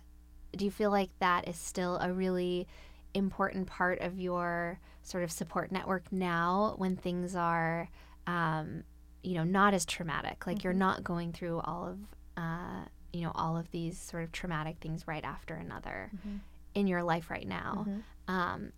[0.56, 2.68] do you feel like that is still a really
[3.14, 7.90] important part of your sort of support network now when things are
[8.28, 8.84] um
[9.24, 10.78] you know not as traumatic like you're Mhm.
[10.78, 11.98] not going through all of
[12.38, 16.40] uh you know all of these sort of traumatic things right after another Mhm.
[16.78, 18.04] In your life right now Mhm.
[18.34, 18.72] um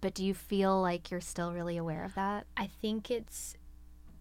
[0.00, 3.56] but do you feel like you're still really aware of that I think it's,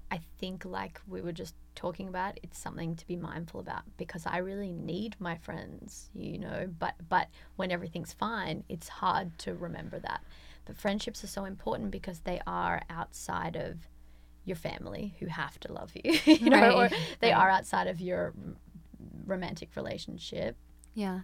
[0.10, 4.26] I think like we were just talking about, it's something to be mindful about because
[4.26, 6.68] I really need my friends, you know.
[6.80, 10.22] But but when everything's fine, it's hard to remember that.
[10.66, 13.76] But friendships are so important because they are outside of
[14.46, 17.38] your family who have to love you, you know, or they right.
[17.42, 18.34] are outside of your
[19.26, 20.56] romantic relationship,
[20.94, 21.22] yeah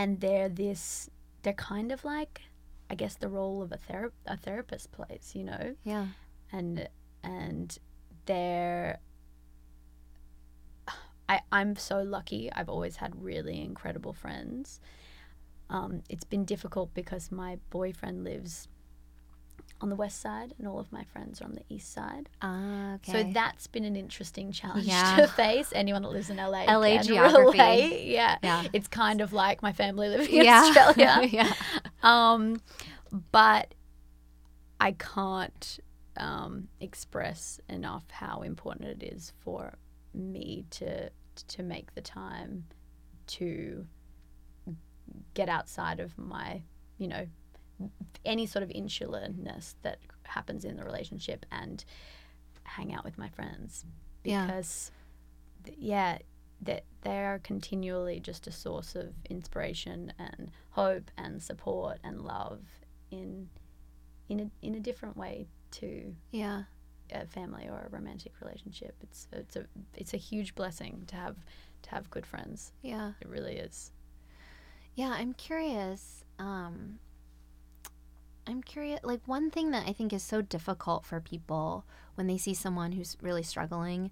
[0.00, 1.10] and they're this.
[1.42, 2.42] They're kind of like,
[2.90, 6.06] I guess, the role of a thera- a therapist plays, you know yeah
[6.52, 6.88] and
[7.22, 7.78] and
[8.26, 8.98] they're
[11.28, 12.50] I, I'm so lucky.
[12.52, 14.80] I've always had really incredible friends.
[15.68, 18.66] Um, it's been difficult because my boyfriend lives
[19.80, 22.28] on the west side and all of my friends are on the east side.
[22.42, 25.16] Ah, okay So that's been an interesting challenge Yeah.
[25.20, 25.72] to face.
[25.74, 27.58] Anyone that lives in LA, LA can geography.
[27.58, 28.06] relate.
[28.06, 28.36] Yeah.
[28.42, 28.64] Yeah.
[28.72, 30.62] It's kind of like my family living in yeah
[30.94, 31.28] Australia.
[31.30, 31.52] yeah
[32.02, 32.60] Um,
[33.32, 33.74] but
[34.78, 35.80] I can't
[36.16, 39.74] um, express enough how important it is for
[40.14, 41.10] me to
[41.48, 42.64] to make the time
[43.26, 43.86] to
[45.34, 46.62] get outside of my,
[46.98, 47.26] you know,
[48.24, 51.84] any sort of insularness that happens in the relationship and
[52.64, 53.84] hang out with my friends
[54.24, 54.46] Yeah.
[54.46, 54.90] because,
[55.64, 56.18] th- yeah,
[56.62, 62.60] that they are continually just a source of inspiration and hope and support and love
[63.10, 63.48] in
[64.28, 66.64] in a in a different way to yeah
[67.12, 68.94] a family or a romantic relationship.
[69.02, 69.64] It's it's a
[69.96, 71.36] it's a huge blessing to have
[71.82, 72.72] to have good friends.
[72.82, 73.90] yeah It really is.
[74.94, 76.24] Yeah, I'm curious.
[76.38, 76.98] Um,
[78.46, 79.00] I'm curious.
[79.02, 82.92] Like, one thing that I think is so difficult for people when they see someone
[82.92, 84.10] who's really struggling,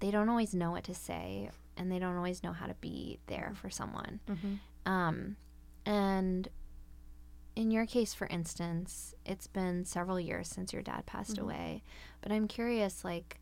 [0.00, 3.18] they don't always know what to say and they don't always know how to be
[3.26, 4.20] there for someone.
[4.28, 4.90] Mm-hmm.
[4.92, 5.36] Um,
[5.86, 6.48] and
[7.56, 11.42] in your case, for instance, it's been several years since your dad passed Mhm.
[11.42, 11.82] away.
[12.20, 13.40] But I'm curious, like,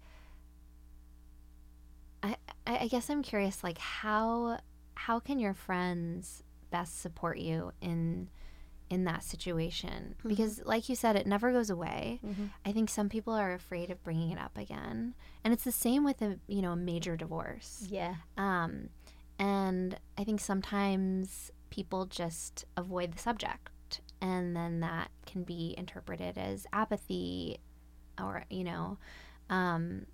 [2.22, 4.60] I, I I guess I'm curious, like, how
[4.94, 8.28] how can your friends best support you in
[8.90, 10.16] in that situation?
[10.22, 10.28] Mhm.
[10.28, 12.20] Because, like you said, it never goes away.
[12.26, 12.46] Mm-hmm.
[12.66, 16.04] I think some people are afraid of bringing it up again, and it's the same
[16.04, 17.86] with a you know a major divorce.
[17.88, 18.16] Yeah.
[18.36, 18.90] Um,
[19.38, 26.36] and I think sometimes people just avoid the subject, and then that can be interpreted
[26.36, 27.58] as apathy,
[28.20, 28.98] or you know.
[29.48, 30.06] Um,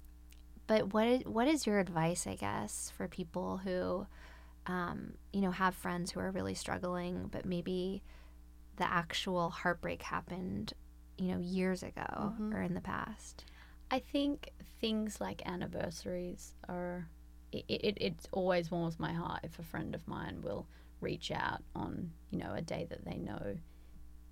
[0.67, 4.07] but what is, what is your advice, I guess, for people who,
[4.67, 8.03] um, you know, have friends who are really struggling, but maybe
[8.77, 10.73] the actual heartbreak happened,
[11.19, 12.55] you know, years ago Mhm.
[12.55, 13.45] or in the past.
[13.91, 17.09] I think things like anniversaries are.
[17.53, 20.67] It, it, it always warms my heart if a friend of mine will
[21.01, 23.57] reach out on you know a day that they know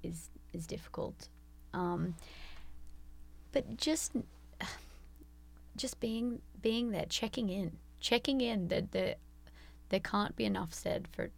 [0.02, 1.28] is is difficult,
[1.72, 2.14] um,
[3.52, 4.12] but just
[5.76, 8.68] just being being there, checking in, checking in.
[8.68, 9.16] That there
[9.88, 11.30] there can't be enough said for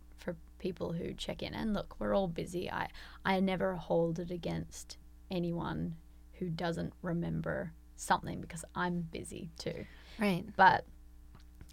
[0.67, 1.55] people who check in.
[1.55, 2.71] And look, we're all busy.
[2.71, 2.89] I
[3.25, 4.99] I never hold it against
[5.31, 5.95] anyone
[6.39, 9.85] who doesn't remember something because I'm busy too.
[10.19, 10.45] Right.
[10.57, 10.85] But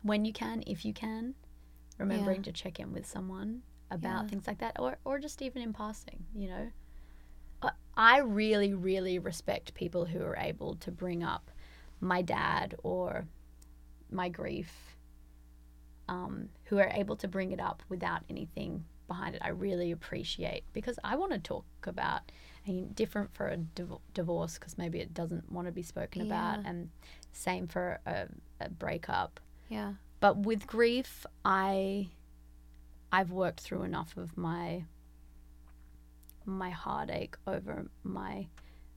[0.04, 1.34] when you can, if you can,
[1.98, 4.30] remembering to check in with someone about Yeah.
[4.30, 6.72] things like that, or, or just even in passing, you know.
[7.62, 11.52] I- I really, really respect people who are able to bring up
[12.02, 13.26] my dad or
[14.10, 14.93] my grief,
[16.10, 19.42] um, who are able to bring it up without anything behind it.
[19.44, 22.22] I really appreciate because I want to talk about.
[22.66, 26.22] I mean, different for a div- divorce because maybe it doesn't want to be spoken
[26.22, 26.90] about, and
[27.34, 28.28] same for a,
[28.62, 29.42] a breakup.
[29.68, 29.94] Yeah.
[30.22, 32.10] But with grief, I
[33.12, 34.86] I've worked through enough of my
[36.46, 38.48] my heartache over my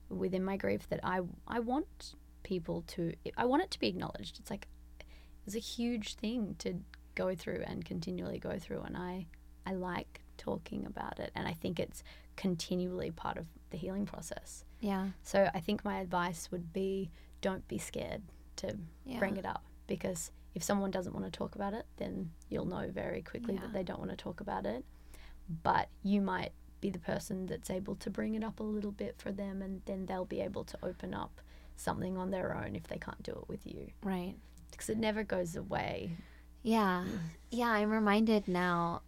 [0.09, 4.39] within my grief that I I want people to I want it to be acknowledged.
[4.39, 4.67] It's like
[5.45, 6.75] it's a huge thing to
[7.17, 9.27] go through and continually go through and I
[9.65, 12.03] I like talking about it and I think it's
[12.37, 14.63] continually part of the healing process.
[14.79, 15.07] Yeah.
[15.23, 17.09] So I think my advice would be
[17.41, 18.21] don't be scared
[18.57, 19.19] to Yeah.
[19.19, 22.89] bring it up because if someone doesn't want to talk about it, then you'll know
[22.89, 23.61] very quickly Yeah.
[23.61, 24.85] that they don't want to talk about it.
[25.63, 26.51] but you might
[26.81, 29.81] be the person that's able to bring it up a little bit for them and
[29.85, 31.39] then they'll be able to open up
[31.77, 34.35] something on their own if they can't do it with you Right.
[34.71, 36.17] because it never goes away
[36.67, 37.05] Yeah.
[37.49, 39.01] Yeah, I'm reminded now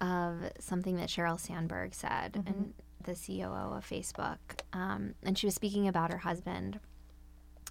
[0.00, 2.48] of something that Sheryl Sandberg said, Mm-hmm.
[2.48, 4.38] and the COO of Facebook.
[4.72, 6.78] Um, and she was speaking about her husband.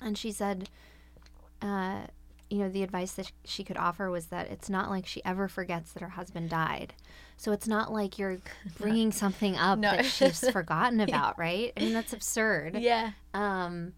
[0.02, 0.70] And she said,
[1.62, 2.02] uh,
[2.50, 5.48] you know, the advice that she could offer was that it's not like she ever
[5.48, 6.94] forgets that her husband died.
[7.38, 8.38] So it's not like you're
[8.80, 9.92] bringing something up No.
[9.92, 11.72] that she's forgotten about, right?
[11.78, 12.78] I mean, that's absurd.
[12.78, 13.94] yeah Um,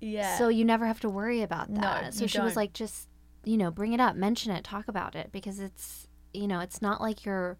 [0.00, 2.04] yeah so you never have to worry about that.
[2.04, 2.56] No, so she was don't.
[2.56, 3.08] like, just,
[3.46, 6.82] you know, bring it up, mention it, talk about it because it's, you know, it's
[6.82, 7.56] not like you're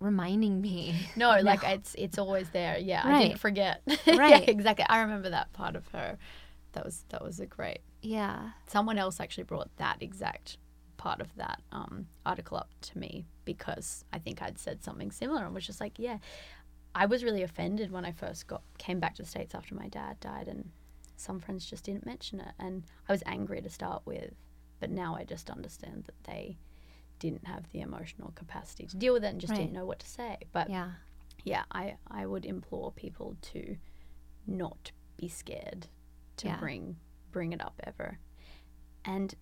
[0.00, 0.94] reminding me.
[1.16, 2.78] No, like it's it's always there.
[2.78, 3.82] Yeah, I didn't forget.
[4.06, 4.48] yeah, Right.
[4.48, 4.84] exactly.
[4.88, 6.18] I remember that part of her.
[6.72, 7.78] That was that was a great.
[8.02, 8.50] yeah.
[8.66, 10.56] Someone else actually brought that exact
[10.96, 15.44] part of that um, article up to me because I think I'd said something similar
[15.44, 16.18] and was just like, yeah,
[16.94, 19.88] I was really offended when I first got came back to the states after my
[19.88, 20.70] dad died, and
[21.16, 24.32] some friends just didn't mention it, and I was angry to start with,
[24.84, 26.58] but now I just understand that they
[27.18, 29.60] didn't have the emotional capacity to deal with it and just Right.
[29.60, 30.36] didn't know what to say.
[30.52, 30.92] But Yeah.
[31.42, 33.78] yeah, I, I would implore people to
[34.46, 35.86] not be scared
[36.36, 36.58] to Yeah.
[36.58, 36.96] bring
[37.32, 38.18] bring it up ever.
[39.06, 39.34] And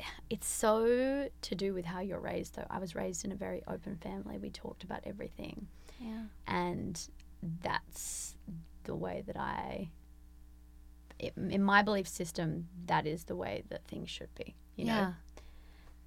[0.30, 2.66] it's so to do with how you're raised though.
[2.70, 4.38] I was raised in a very open family.
[4.38, 5.68] We talked about everything.
[5.98, 6.24] Yeah.
[6.46, 7.06] And
[7.62, 8.34] that's
[8.84, 9.90] the way that I
[11.20, 14.92] it, in my belief system that is the way that things should be, you know
[14.92, 15.12] yeah.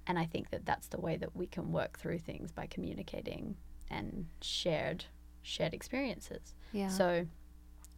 [0.06, 3.56] and I think that that's the way that we can work through things by communicating
[3.90, 5.06] and shared
[5.44, 6.54] shared experiences.
[6.72, 6.88] Yeah.
[6.88, 7.26] So,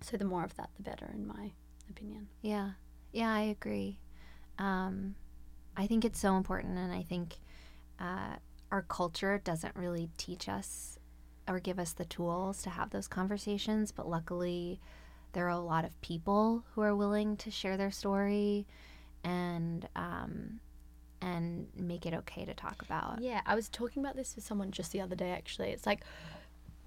[0.03, 1.53] so the more of that, the better, in my
[1.89, 2.29] opinion.
[2.43, 2.71] Yeah.
[3.13, 3.99] Yeah, I agree.
[4.59, 5.15] Um,
[5.77, 7.37] I think it's so important, and I think
[7.99, 8.37] uh,
[8.71, 10.99] our culture doesn't really teach us
[11.49, 13.93] or give us the tools to have those conversations.
[13.93, 14.81] But luckily,
[15.37, 18.67] there are a lot of people who are willing to share their story
[19.23, 20.61] and um,
[21.21, 23.21] and make it okay to talk about.
[23.21, 25.33] Yeah, I was talking about this with someone just the other day.
[25.33, 26.01] Actually, it's like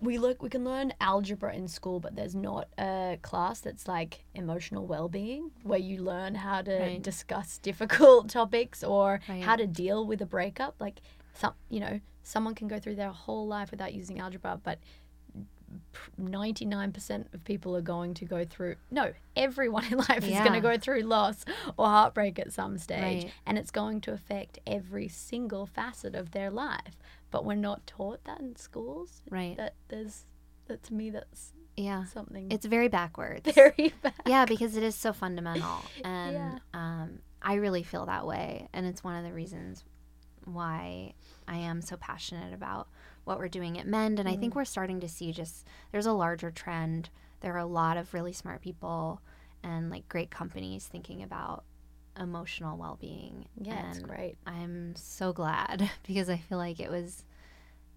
[0.01, 4.25] we look we can learn algebra in school, but there's not a class that's like
[4.33, 7.03] emotional well-being where you learn how to Right.
[7.03, 9.43] discuss difficult topics or Right.
[9.43, 10.73] how to deal with a breakup.
[10.79, 11.01] Like
[11.35, 14.79] some, you know, someone can go through their whole life without using algebra, but
[16.19, 20.59] 99% of people are going to go through no everyone in life is going to
[20.61, 21.45] go through loss
[21.77, 23.31] or heartbreak at some stage Right.
[23.45, 26.97] and it's going to affect every single facet of their life
[27.31, 29.55] but we're not taught that in schools Right.
[29.57, 30.25] that there's
[30.67, 32.03] that to me that's Yeah.
[32.05, 33.51] something It's very backwards.
[33.55, 36.59] very bad yeah, because it is so fundamental, and Yeah.
[36.73, 39.83] um, I really feel that way, and it's one of the reasons
[40.45, 41.13] why
[41.47, 42.87] I am so passionate about
[43.29, 44.39] what we're doing at Mend, and I Mm.
[44.39, 47.09] think we're starting to see just there's a larger trend.
[47.41, 49.21] There are a lot of really smart people
[49.63, 51.63] and like great companies thinking about
[52.19, 53.47] emotional well-being.
[53.61, 57.23] yeah it's and great I'm so glad because I feel like it was,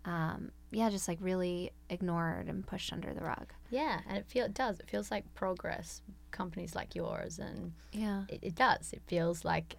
[0.05, 3.53] um, yeah, just like really ignored and pushed under the rug.
[3.71, 8.25] yeah and it feel it does it feels like progress companies like yours and Yeah.
[8.29, 9.77] it, it does it feels like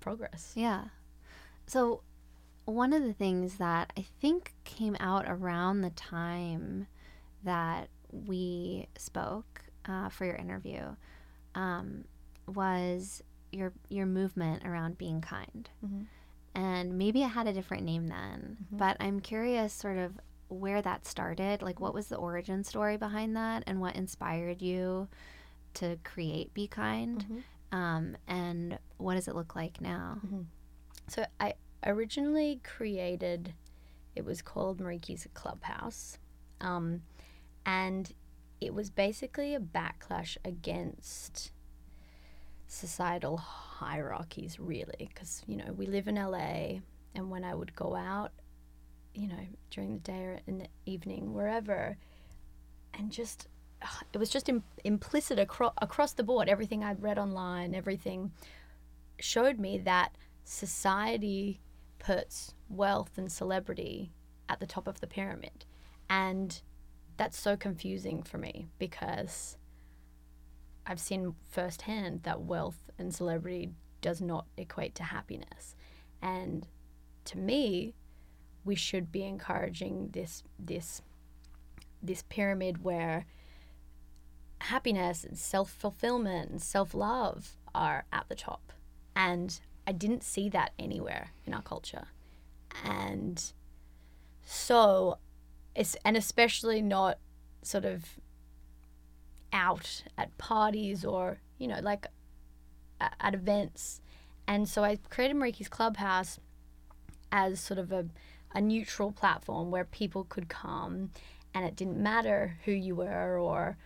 [0.00, 0.86] progress Yeah.
[1.66, 2.02] So,
[2.64, 6.86] one of the things that I think came out around the time
[7.44, 10.94] that we spoke uh, for your interview
[11.54, 12.04] um,
[12.46, 15.68] was your your movement around being kind.
[15.84, 16.06] Mhm.
[16.54, 18.78] And maybe it had a different name then, Mhm.
[18.78, 20.18] but I'm curious, sort of
[20.48, 21.62] where that started.
[21.62, 25.08] Like, what was the origin story behind that, and what inspired you
[25.74, 27.24] to create Be Kind?
[27.28, 27.76] Mhm.
[27.76, 30.18] Um, and what does it look like now?
[31.06, 33.54] So I originally created,
[34.14, 36.18] it was called Mereki's Clubhouse,
[36.60, 37.02] um,
[37.64, 38.12] and
[38.60, 41.52] it was basically a backlash against
[42.66, 46.80] societal hierarchies, really, because you know we live in LA,
[47.14, 48.32] and when I would go out,
[49.14, 51.96] you know, during the day or in the evening, wherever,
[52.94, 53.48] and just
[54.12, 56.48] it was just Im- implicit acro- across the board.
[56.48, 58.32] Everything I'd read online, everything
[59.18, 60.14] showed me that
[60.44, 61.60] society
[62.00, 64.12] puts wealth and celebrity
[64.48, 65.64] at the top of the pyramid.
[66.08, 66.60] And
[67.16, 69.56] that's so confusing for me because
[70.84, 73.70] I've seen firsthand that wealth and celebrity
[74.00, 75.76] does not equate to happiness.
[76.20, 76.66] And
[77.26, 77.94] to me,
[78.64, 81.02] we should be encouraging this this
[82.02, 83.26] this pyramid where
[84.62, 88.72] happiness and self-fulfillment and self-love are at the top.
[89.14, 92.08] And I didn't see that anywhere in our culture.
[92.84, 93.42] And
[94.44, 95.18] So,
[95.74, 97.18] it's and especially not
[97.62, 98.18] sort of
[99.52, 102.06] out at parties or you know like
[103.00, 104.00] at, events.
[104.46, 106.38] And so I created Mereki's Clubhouse
[107.32, 108.06] as sort of a
[108.52, 111.10] a neutral platform where people could come
[111.54, 113.76] and it didn't matter who you were or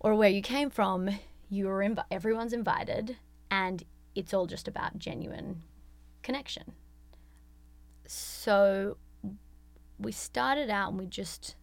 [0.00, 1.08] or where you came from
[1.48, 3.16] you were inv- everyone's invited
[3.50, 3.84] and
[4.16, 5.62] it's all just about genuine
[6.22, 6.72] connection.
[8.06, 8.96] So
[9.98, 11.54] we started out and we just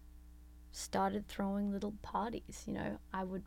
[0.71, 2.97] started throwing little parties you know.
[3.13, 3.43] I would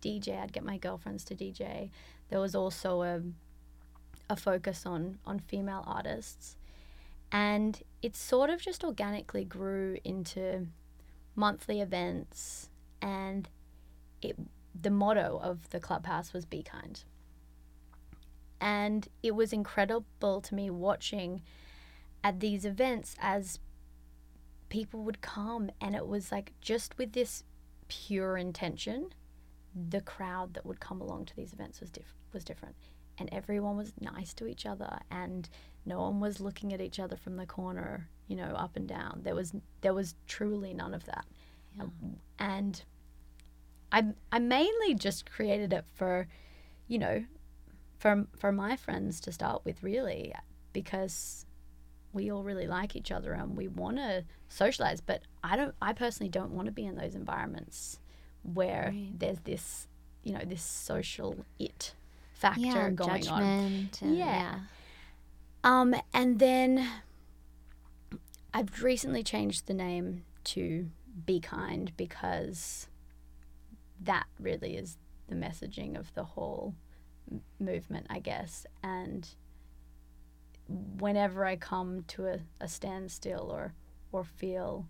[0.00, 1.90] dj i'd get my girlfriends to dj
[2.28, 3.20] there was also a
[4.30, 6.56] a focus on on female artists.
[7.30, 10.68] And it sort of just organically grew into
[11.34, 12.70] monthly events
[13.02, 13.48] and
[14.22, 14.36] it
[14.80, 17.02] the motto of the clubhouse was be kind
[18.60, 21.42] and it was incredible to me watching
[22.24, 23.58] at these events as
[24.68, 27.44] people would come and it was like just with this
[27.88, 29.08] pure intention
[29.90, 32.74] the crowd that would come along to these events was diff- was different.
[33.18, 35.48] And everyone was nice to each other and
[35.84, 39.20] no one was looking at each other from the corner you know up and down.
[39.22, 41.26] There was there was truly none of that.
[41.76, 41.84] Yeah.
[42.38, 42.82] and
[43.92, 44.02] i
[44.32, 46.26] i mainly just created it for
[46.88, 47.24] you know
[47.98, 50.32] for for my friends to start with really
[50.72, 51.44] because
[52.12, 55.92] we all really like each other and we want to socialize but i don't i
[55.92, 57.98] personally don't want to be in those environments
[58.42, 59.18] where Right.
[59.18, 59.88] there's this
[60.22, 61.94] you know this social it
[62.34, 64.02] factor yeah, going on judgment.
[64.02, 64.60] and- Yeah.
[65.64, 66.88] um and then
[68.54, 70.88] i've recently changed the name to
[71.26, 72.88] be kind because
[74.00, 74.96] that really is
[75.28, 76.74] the messaging of the whole
[77.58, 78.66] movement i guess.
[78.82, 79.28] And
[80.98, 83.72] whenever i come to a, a standstill or
[84.12, 84.86] or feel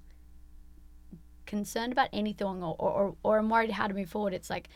[1.46, 4.68] concerned about anything or, or, or i'm worried how to move forward it's like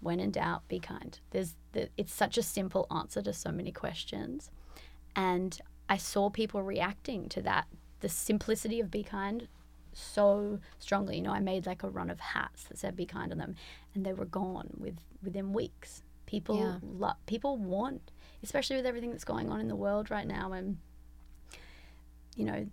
[0.00, 1.18] when in doubt be kind.
[1.30, 4.50] There's the, it's such a simple answer to so many questions.
[5.16, 5.58] And
[5.88, 7.66] i saw people reacting to that
[8.00, 9.48] the simplicity of be kind
[9.92, 11.16] so strongly.
[11.16, 13.54] You know i made like a run of hats that said be kind on them
[13.94, 16.78] and they were gone with within weeks people Yeah.
[16.82, 18.10] lo- people want
[18.42, 20.76] especially with everything that's going on in the world right now and
[22.36, 22.66] you know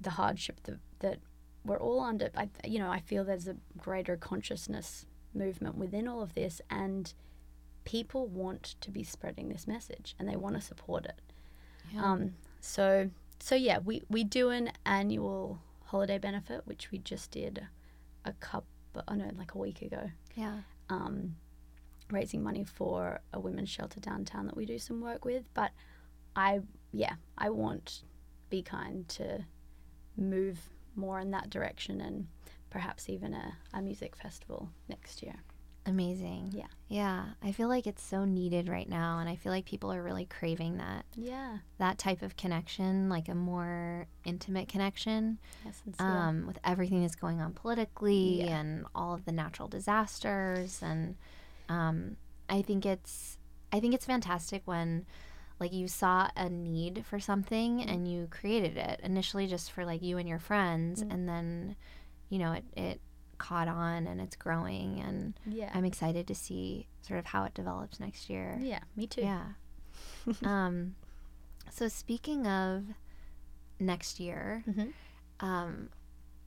[0.00, 1.18] the hardship that, that
[1.64, 6.20] we're all under I, you know i feel there's a greater consciousness movement within all
[6.20, 7.14] of this and
[7.84, 11.20] people want to be spreading this message and they want to support it
[11.92, 12.04] Yeah.
[12.12, 17.66] um, so so yeah we, we do an annual holiday benefit which we just did
[18.24, 18.66] a couple
[19.06, 20.58] oh no like a week ago yeah.
[20.90, 21.36] um,
[22.10, 25.44] raising money for a women's shelter downtown that we do some work with.
[25.54, 25.72] But
[26.36, 26.60] I,
[26.92, 28.02] yeah, I want
[28.50, 29.44] Be Kind to
[30.16, 30.58] move
[30.96, 32.26] more in that direction and
[32.70, 35.34] perhaps even a, a music festival next year.
[35.86, 36.50] Amazing.
[36.54, 36.66] Yeah.
[36.88, 37.24] Yeah.
[37.42, 40.24] I feel like it's so needed right now and I feel like people are really
[40.24, 45.38] craving that Yeah, that type of connection, like a more intimate connection.
[45.64, 46.04] yes, and so.
[46.04, 48.58] Um, with everything that's going on politically Yeah.
[48.60, 51.16] and all of the natural disasters and
[51.68, 52.16] um,
[52.48, 53.38] I think it's
[53.72, 55.06] I think it's fantastic when
[55.60, 60.02] like you saw a need for something and you created it initially just for like
[60.02, 61.12] you and your friends Mm.
[61.14, 61.76] and then
[62.28, 63.00] you know it, it
[63.38, 67.54] caught on and it's growing and yeah, I'm excited to see sort of how it
[67.54, 68.58] develops next year.
[68.60, 69.22] yeah, me too.
[69.22, 69.44] Yeah.
[70.44, 70.94] um,
[71.70, 72.84] so speaking of
[73.80, 74.92] next year, Mhm.
[75.40, 75.88] um,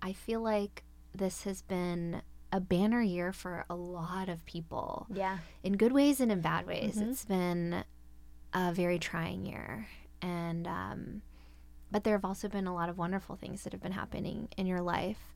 [0.02, 2.22] I feel like this has been
[2.52, 6.66] a banner year for a lot of people Yeah, in good ways and in bad
[6.66, 6.98] ways.
[6.98, 7.10] Mhm.
[7.10, 7.84] It's been
[8.54, 9.88] a very trying year,
[10.22, 11.22] and um,
[11.92, 14.66] but there have also been a lot of wonderful things that have been happening in
[14.66, 15.36] your life.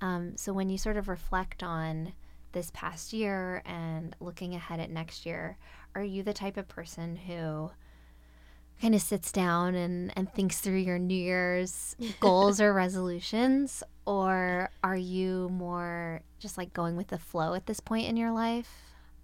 [0.00, 2.12] Um, so when you sort of reflect on
[2.52, 5.56] this past year and looking ahead at next year,
[5.94, 7.70] are you the type of person who
[8.80, 13.82] kind of sits down and, and thinks through your New Year's goals or resolutions?
[14.04, 18.32] Or are you more just like going with the flow at this point in your
[18.32, 18.68] life?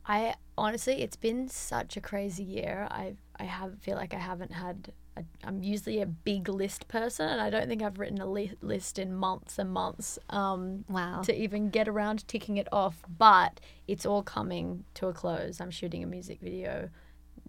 [0.06, 2.86] I honestly, it's been such a crazy year.
[2.90, 4.92] I I have feel like I haven't had.
[5.16, 8.56] A, I'm usually a big list person, and I don't think I've written a li-
[8.62, 10.16] list in months and months.
[10.30, 11.22] Um, Wow.
[11.22, 13.02] to even get around to ticking it off.
[13.18, 15.60] But it's all coming to a close.
[15.60, 16.88] I'm shooting a music video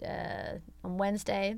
[0.03, 1.57] uh, on Wednesday,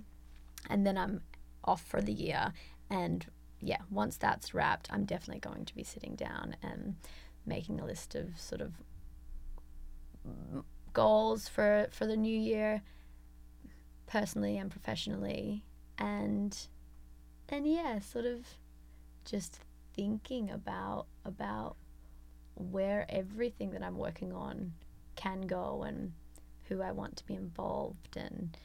[0.69, 1.21] and then I'm
[1.63, 2.51] off for the year.
[2.89, 3.25] And
[3.61, 6.95] yeah, once that's wrapped, I'm definitely going to be sitting down and
[7.45, 8.73] making a list of sort of
[10.93, 12.81] goals for for the new year,
[14.07, 15.63] personally and professionally,
[15.97, 16.67] and
[17.49, 18.45] and yeah, sort of
[19.25, 19.59] just
[19.93, 21.75] thinking about about
[22.55, 24.73] where everything that I'm working on
[25.15, 26.13] can go and
[26.67, 28.57] who I want to be involved and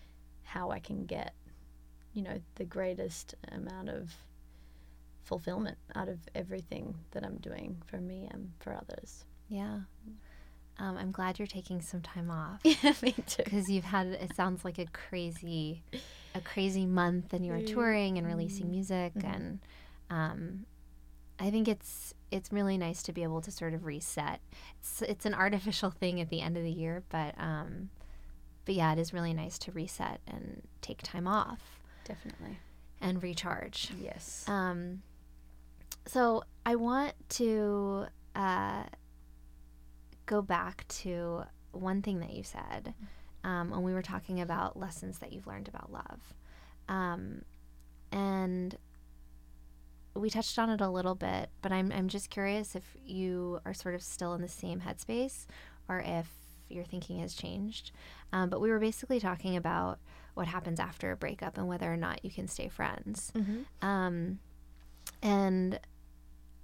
[0.43, 1.35] how I can get,
[2.13, 4.15] you know, the greatest amount of
[5.27, 9.24] fulfillment out of everything that I'm doing for me and for others.
[9.49, 9.81] Yeah.
[10.79, 13.43] Um, I'm glad you're taking some time off Yeah, me too.
[13.45, 15.83] because you've had it sounds like a crazy,
[16.35, 19.35] a crazy month, and you were touring and releasing music, Mhm.
[19.35, 19.59] and
[20.11, 20.66] um,
[21.39, 24.41] I think it's it's really nice to be able to sort of reset.
[24.81, 27.89] It's it's an artificial thing at the end of the year, but um,
[28.66, 32.59] but yeah, it is really nice to reset and take time off Definitely.
[33.01, 33.93] and recharge.
[33.99, 34.45] Yes.
[34.47, 35.03] Um,
[36.07, 38.85] so I want to uh,
[40.27, 42.95] go back to one thing that you said
[43.45, 46.35] um, when we were talking about lessons that you've learned about love.
[46.89, 47.43] Um,
[48.13, 48.77] and
[50.15, 53.75] we touched on it a little bit, but I'm, I'm just curious if you are
[53.75, 55.47] sort of still in the same headspace
[55.89, 56.29] or if
[56.69, 57.93] your thinking has changed.
[58.33, 59.99] Um, but we were basically talking about
[60.35, 63.33] what happens after a breakup and whether or not you can stay friends.
[63.37, 63.87] mm-hmm.
[63.87, 64.39] Um,
[65.23, 65.79] and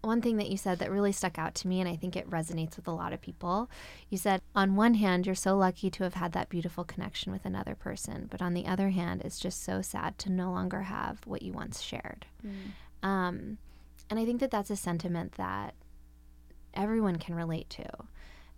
[0.02, 2.28] one thing that you said that really stuck out to me, and I think it
[2.28, 3.70] resonates with a lot of people,
[4.10, 7.44] you said, on one hand, you're so lucky to have had that beautiful connection with
[7.44, 11.20] another person, but on the other hand, it's just so sad to no longer have
[11.24, 12.26] what you once shared.
[12.44, 13.06] Mm.
[13.08, 13.58] Um,
[14.10, 15.74] and I think that that's a sentiment that
[16.74, 17.88] everyone can relate to.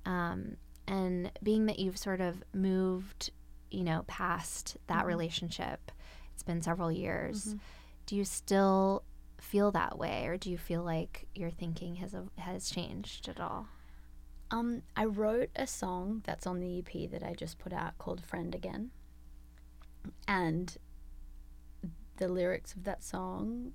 [0.07, 3.31] Um, and being that you've sort of moved,
[3.71, 5.09] you know, past that Mhm.
[5.09, 5.91] relationship,
[6.33, 7.55] it's been several years.
[7.55, 7.61] Mhm.
[8.07, 9.03] Do you still
[9.39, 13.69] feel that way, or do you feel like your thinking has has changed at all?
[14.51, 18.23] Um, I wrote a song that's on the EP that I just put out called
[18.25, 18.91] Friend Again.
[20.29, 20.77] And
[22.19, 23.73] the lyrics of that song,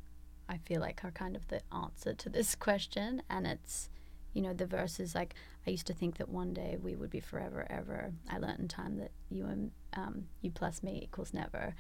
[0.48, 3.22] I feel like are kind of the answer to this question.
[3.30, 3.90] And it's,
[4.34, 5.34] you know, the verse is like,
[5.68, 8.14] I used to think that one day we would be forever, ever.
[8.30, 11.76] I learned in time that you and um, you plus me equals never.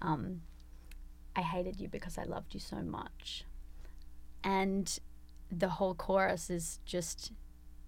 [0.00, 0.42] Um,
[1.36, 3.44] I hated you because I loved you so much.
[4.42, 4.98] And
[5.50, 7.32] the whole chorus is just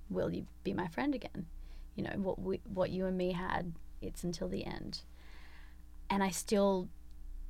[0.08, 1.46] will you be my friend again?
[1.94, 5.02] You know, what we what you and me had, it's until the end.
[6.08, 6.88] And I still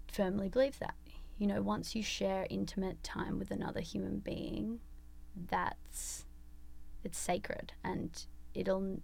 [0.09, 0.95] firmly believe that.
[1.39, 4.81] You know, once you share intimate time with another human being,
[5.51, 6.25] that's
[7.05, 9.01] it's sacred and it'll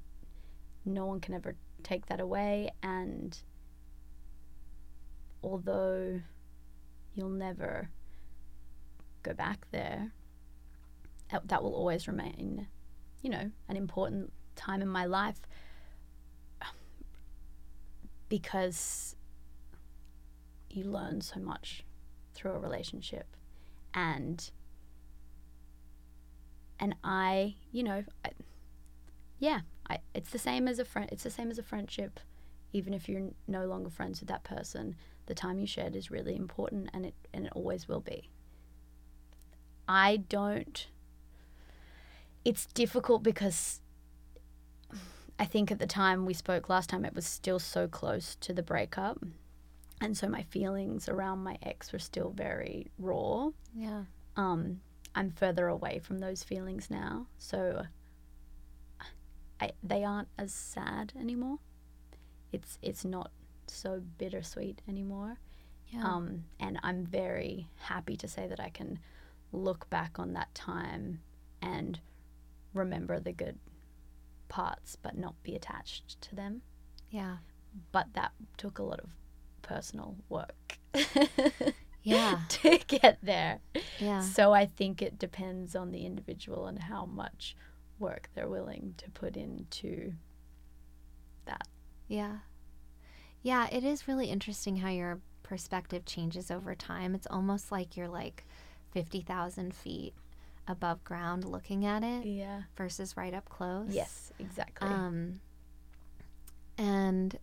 [0.85, 3.39] no one can ever take that away and
[5.43, 6.21] although
[7.15, 7.91] you'll never
[9.23, 10.13] go back there
[11.45, 12.67] that- will always remain
[13.23, 15.41] you know, an important time in my life
[18.29, 19.17] because
[20.69, 21.85] you learn so much
[22.35, 23.37] through a relationship
[23.95, 24.51] and
[26.81, 28.31] and I, you know, I,
[29.39, 31.09] yeah, I, it's the same as a friend.
[31.13, 32.19] It's the same as a friendship,
[32.73, 34.97] even if you're no longer friends with that person.
[35.33, 38.29] The time you shared is really important, and it and it always will be.
[39.89, 40.87] I don't
[42.45, 43.81] it's difficult because
[45.39, 48.53] I think at the time we spoke last time, it was still so close to
[48.53, 49.19] the breakup.
[50.01, 53.51] And so my feelings around my ex were still very raw.
[53.75, 54.05] Yeah.
[54.37, 54.81] Um,
[55.15, 57.27] I'm further away from those feelings now.
[57.39, 57.83] So
[59.61, 61.59] I, they aren't as sad anymore.
[62.53, 63.31] It's, it's not
[63.67, 65.39] so bittersweet anymore.
[65.89, 66.05] Yeah.
[66.05, 68.99] Um, and I'm very happy to say that I can
[69.53, 71.21] look back on that time
[71.61, 72.01] and
[72.73, 73.59] remember the good
[74.49, 76.63] parts, but not be attached to them.
[77.11, 77.37] yeah.
[77.91, 79.09] But that took a lot of
[79.63, 80.79] personal work
[82.03, 82.41] Yeah.
[82.49, 83.61] to get there.
[83.99, 84.21] Yeah.
[84.21, 87.57] So I think it depends on the individual and how much
[87.99, 90.13] work they're willing to put into
[91.47, 91.67] that.
[92.09, 92.39] Yeah.
[93.43, 97.15] Yeah, it is really interesting how your perspective changes over time.
[97.15, 98.45] It's almost like you're like
[98.93, 100.15] 50,000 feet
[100.69, 102.63] above ground looking at it Yeah.
[102.77, 103.89] versus right up close.
[103.91, 104.89] Yes, exactly.
[104.89, 105.41] Um,
[106.79, 107.39] and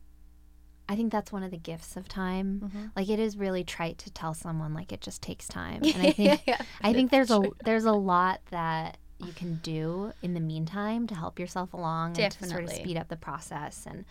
[0.88, 2.62] I think that's one of the gifts of time.
[2.74, 2.91] Mhm.
[2.95, 5.82] Like it is really trite to tell someone like it just takes time.
[5.93, 10.14] And I think Yeah, I think there's a there's a lot that you can do
[10.22, 13.86] in the meantime to help yourself along and to sort of speed up the process
[13.86, 14.06] and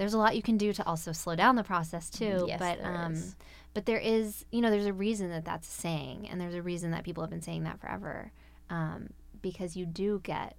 [0.00, 2.78] there's a lot you can do to also slow down the process too Yes, but
[2.78, 3.36] there um is.
[3.74, 6.90] but there is you know there's a reason that that's saying and there's a reason
[6.92, 8.32] that people have been saying that forever
[8.70, 9.10] um,
[9.42, 10.56] because you do get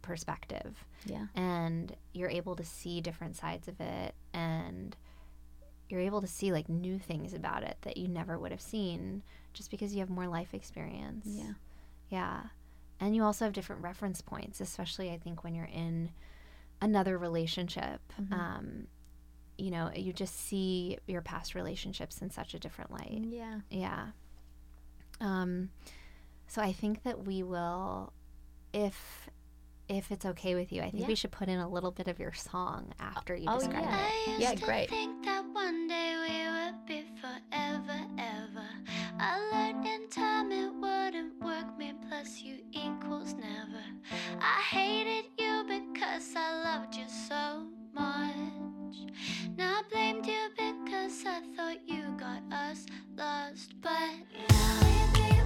[0.00, 1.26] perspective Yeah.
[1.34, 4.96] and you're able to see different sides of it and
[5.88, 9.22] you're able to see like new things about it that you never would have seen
[9.52, 11.52] just because you have more life experience Yeah.
[12.08, 12.40] Yeah.
[13.00, 16.10] And you also have different reference points, especially I think when you're in
[16.82, 18.00] another relationship.
[18.20, 18.32] Mhm.
[18.32, 18.86] Um,
[19.56, 23.22] you know, you just see your past relationships in such a different light.
[23.24, 23.60] Yeah.
[23.70, 24.08] Yeah.
[25.20, 25.70] Um,
[26.48, 28.12] so I think that we will,
[28.72, 29.30] if
[29.92, 31.08] if it's okay with you, I think Yeah.
[31.08, 33.96] we should put in a little bit of your song after you oh, describe yeah.
[33.96, 34.12] it.
[34.28, 34.90] I used Yeah, to great.
[34.90, 38.68] think that one day we would be forever, ever.
[39.18, 41.78] I learned in time it wouldn't work.
[41.78, 43.84] Me plus you equals never.
[44.40, 49.14] I hated you because I loved you so much.
[49.56, 52.86] Now I blamed you because I thought you got us
[53.16, 53.74] lost.
[53.80, 54.10] But
[54.50, 55.41] now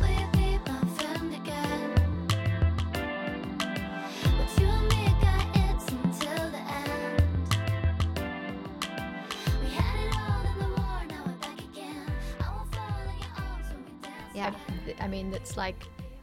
[15.01, 15.76] I mean, it's like,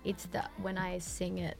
[0.03, 1.57] it's the, when I sing it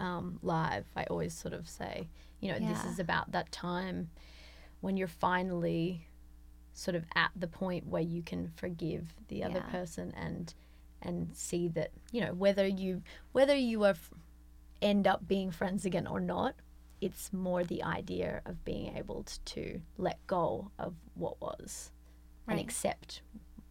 [0.00, 2.08] um, live, I always sort of say,
[2.40, 4.10] you know, this is about that time
[4.80, 6.06] when you're finally
[6.74, 9.70] sort of at the point where you can forgive the other Yeah.
[9.70, 10.52] person and
[11.02, 13.94] and see that you know whether you whether you are
[14.82, 16.54] end up being friends again or not
[17.00, 21.90] it's more the idea of being able t- to let go of what was
[22.48, 23.20] and accept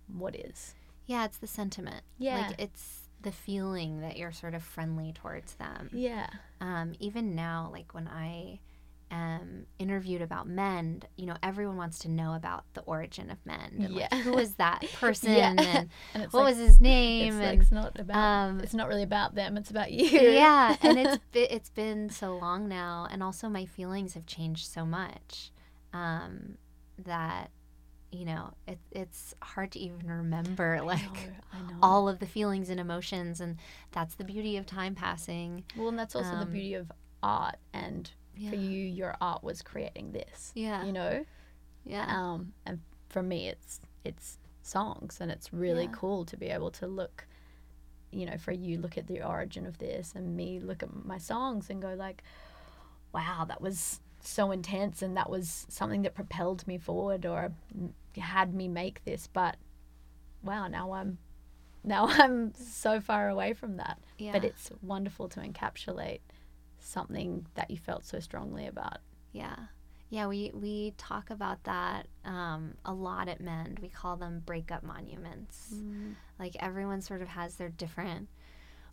[0.08, 0.76] what is
[1.06, 2.04] Yeah, it's the sentiment.
[2.18, 2.48] Yeah.
[2.48, 5.90] Like it's the feeling that you're sort of friendly towards them.
[5.92, 6.28] yeah
[6.62, 8.60] Um, even now, like when I
[9.12, 13.74] am interviewed about Mend, you know, everyone wants to know about the origin of Mend.
[13.80, 14.22] And like, Yeah.
[14.22, 15.32] who was that person?
[15.34, 15.50] Yeah.
[15.58, 17.28] And and what like, was his name?
[17.28, 20.06] it's and like it's not about um, it's not really about them it's about you
[20.20, 24.86] yeah, and it's it's been so long now, and also my feelings have changed so
[24.86, 25.52] much
[25.94, 26.58] um,
[26.98, 27.52] that
[28.16, 31.00] you know it, it's hard to even remember like
[31.54, 31.78] I know, I know.
[31.82, 33.58] all of the feelings and emotions, and
[33.92, 35.64] that's the beauty of time passing.
[35.76, 36.92] well and that's also the um, beauty of
[37.24, 41.26] art and Yeah, for you your art was creating this yeah, you know
[41.84, 45.92] yeah, um and for me it's it's songs and it's really Yeah.
[45.94, 47.28] cool to be able to look
[48.12, 51.18] you know for you look at the origin of this and me look at my
[51.18, 52.24] songs and go like
[53.14, 57.52] wow that was so intense and that was something that propelled me forward or
[58.18, 59.58] had me make this but
[60.44, 61.18] wow now i'm
[61.84, 64.32] now i'm so far away from that yeah.
[64.32, 66.20] but it's wonderful to encapsulate
[66.80, 69.00] something that you felt so strongly about
[69.34, 69.56] Yeah.
[70.10, 73.80] Yeah, we, we talk about that um, a lot at Mend.
[73.80, 75.74] We call them breakup monuments.
[76.40, 78.30] Like everyone sort of has their different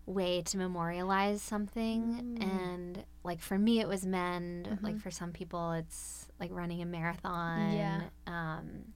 [0.07, 2.37] way to memorialize something.
[2.39, 2.43] Mm.
[2.43, 4.67] And like for me, it was Mend.
[4.67, 4.83] Mhm.
[4.83, 7.73] Like for some people, it's like running a marathon.
[7.73, 8.01] Yeah.
[8.27, 8.93] Um,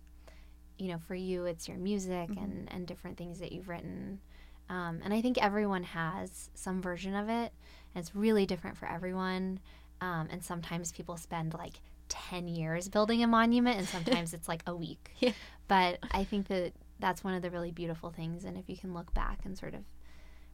[0.78, 2.42] you know, for you, it's your music Mhm.
[2.42, 4.20] and, and different things that you've written.
[4.68, 7.52] Um, and I think everyone has some version of it.
[7.94, 9.61] And it's really different for everyone.
[10.00, 13.88] Um, and sometimes people spend like 10 years building a monument, and
[14.20, 15.12] sometimes it's like a week.
[15.20, 15.32] Yeah.
[15.68, 18.44] But I think that that's one of the really beautiful things.
[18.44, 19.82] And if you can look back and sort of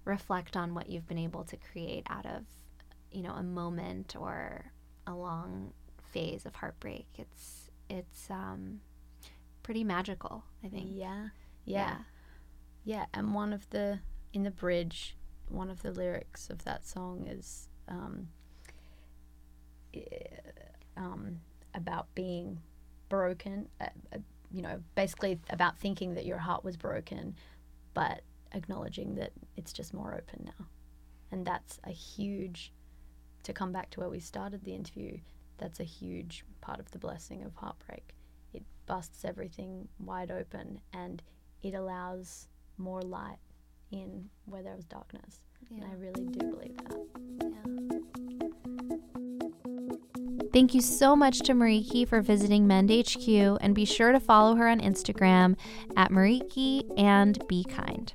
[0.04, 2.44] reflect on what you've been able to create out of,
[3.10, 4.72] you know, a moment or
[5.06, 5.72] a long
[6.12, 8.80] phase of heartbreak, it's, it's, um,
[9.62, 10.88] pretty magical, I think.
[10.90, 11.28] yeah
[11.64, 11.96] yeah
[12.84, 14.00] Yeah, and one of the
[14.32, 15.16] in the bridge,
[15.48, 18.28] one of the lyrics of that song is um,
[20.96, 21.40] um,
[21.74, 22.60] about being
[23.08, 23.68] broken.
[23.80, 24.18] Uh, uh,
[24.50, 27.36] you know, basically about thinking that your heart was broken,
[27.94, 28.22] but
[28.52, 30.66] acknowledging that it's just more open now,
[31.30, 32.72] and that's a huge.
[33.44, 35.18] To come back to where we started the interview,
[35.58, 38.14] that's a huge part of the blessing of heartbreak.
[38.52, 41.20] It busts everything wide open, and
[41.62, 42.46] it allows
[42.78, 43.38] more light
[43.90, 45.40] in where there was darkness.
[45.70, 45.82] Yeah.
[45.82, 46.96] And I really do believe that.
[50.52, 54.54] Thank you so much to Mereki for visiting Mend HQ, and be sure to follow
[54.54, 55.56] her on Instagram
[55.96, 58.12] at Mereki and be kind.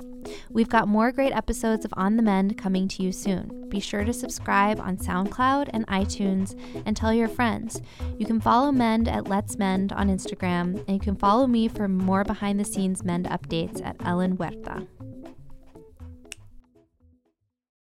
[0.49, 3.69] We've got more great episodes of On the Mend coming to you soon.
[3.69, 7.81] Be sure to subscribe on SoundCloud and iTunes and tell your friends.
[8.17, 11.87] You can follow Mend at Let's Mend on Instagram, and you can follow me for
[11.87, 14.87] more behind the scenes Mend updates at Ellen Huerta.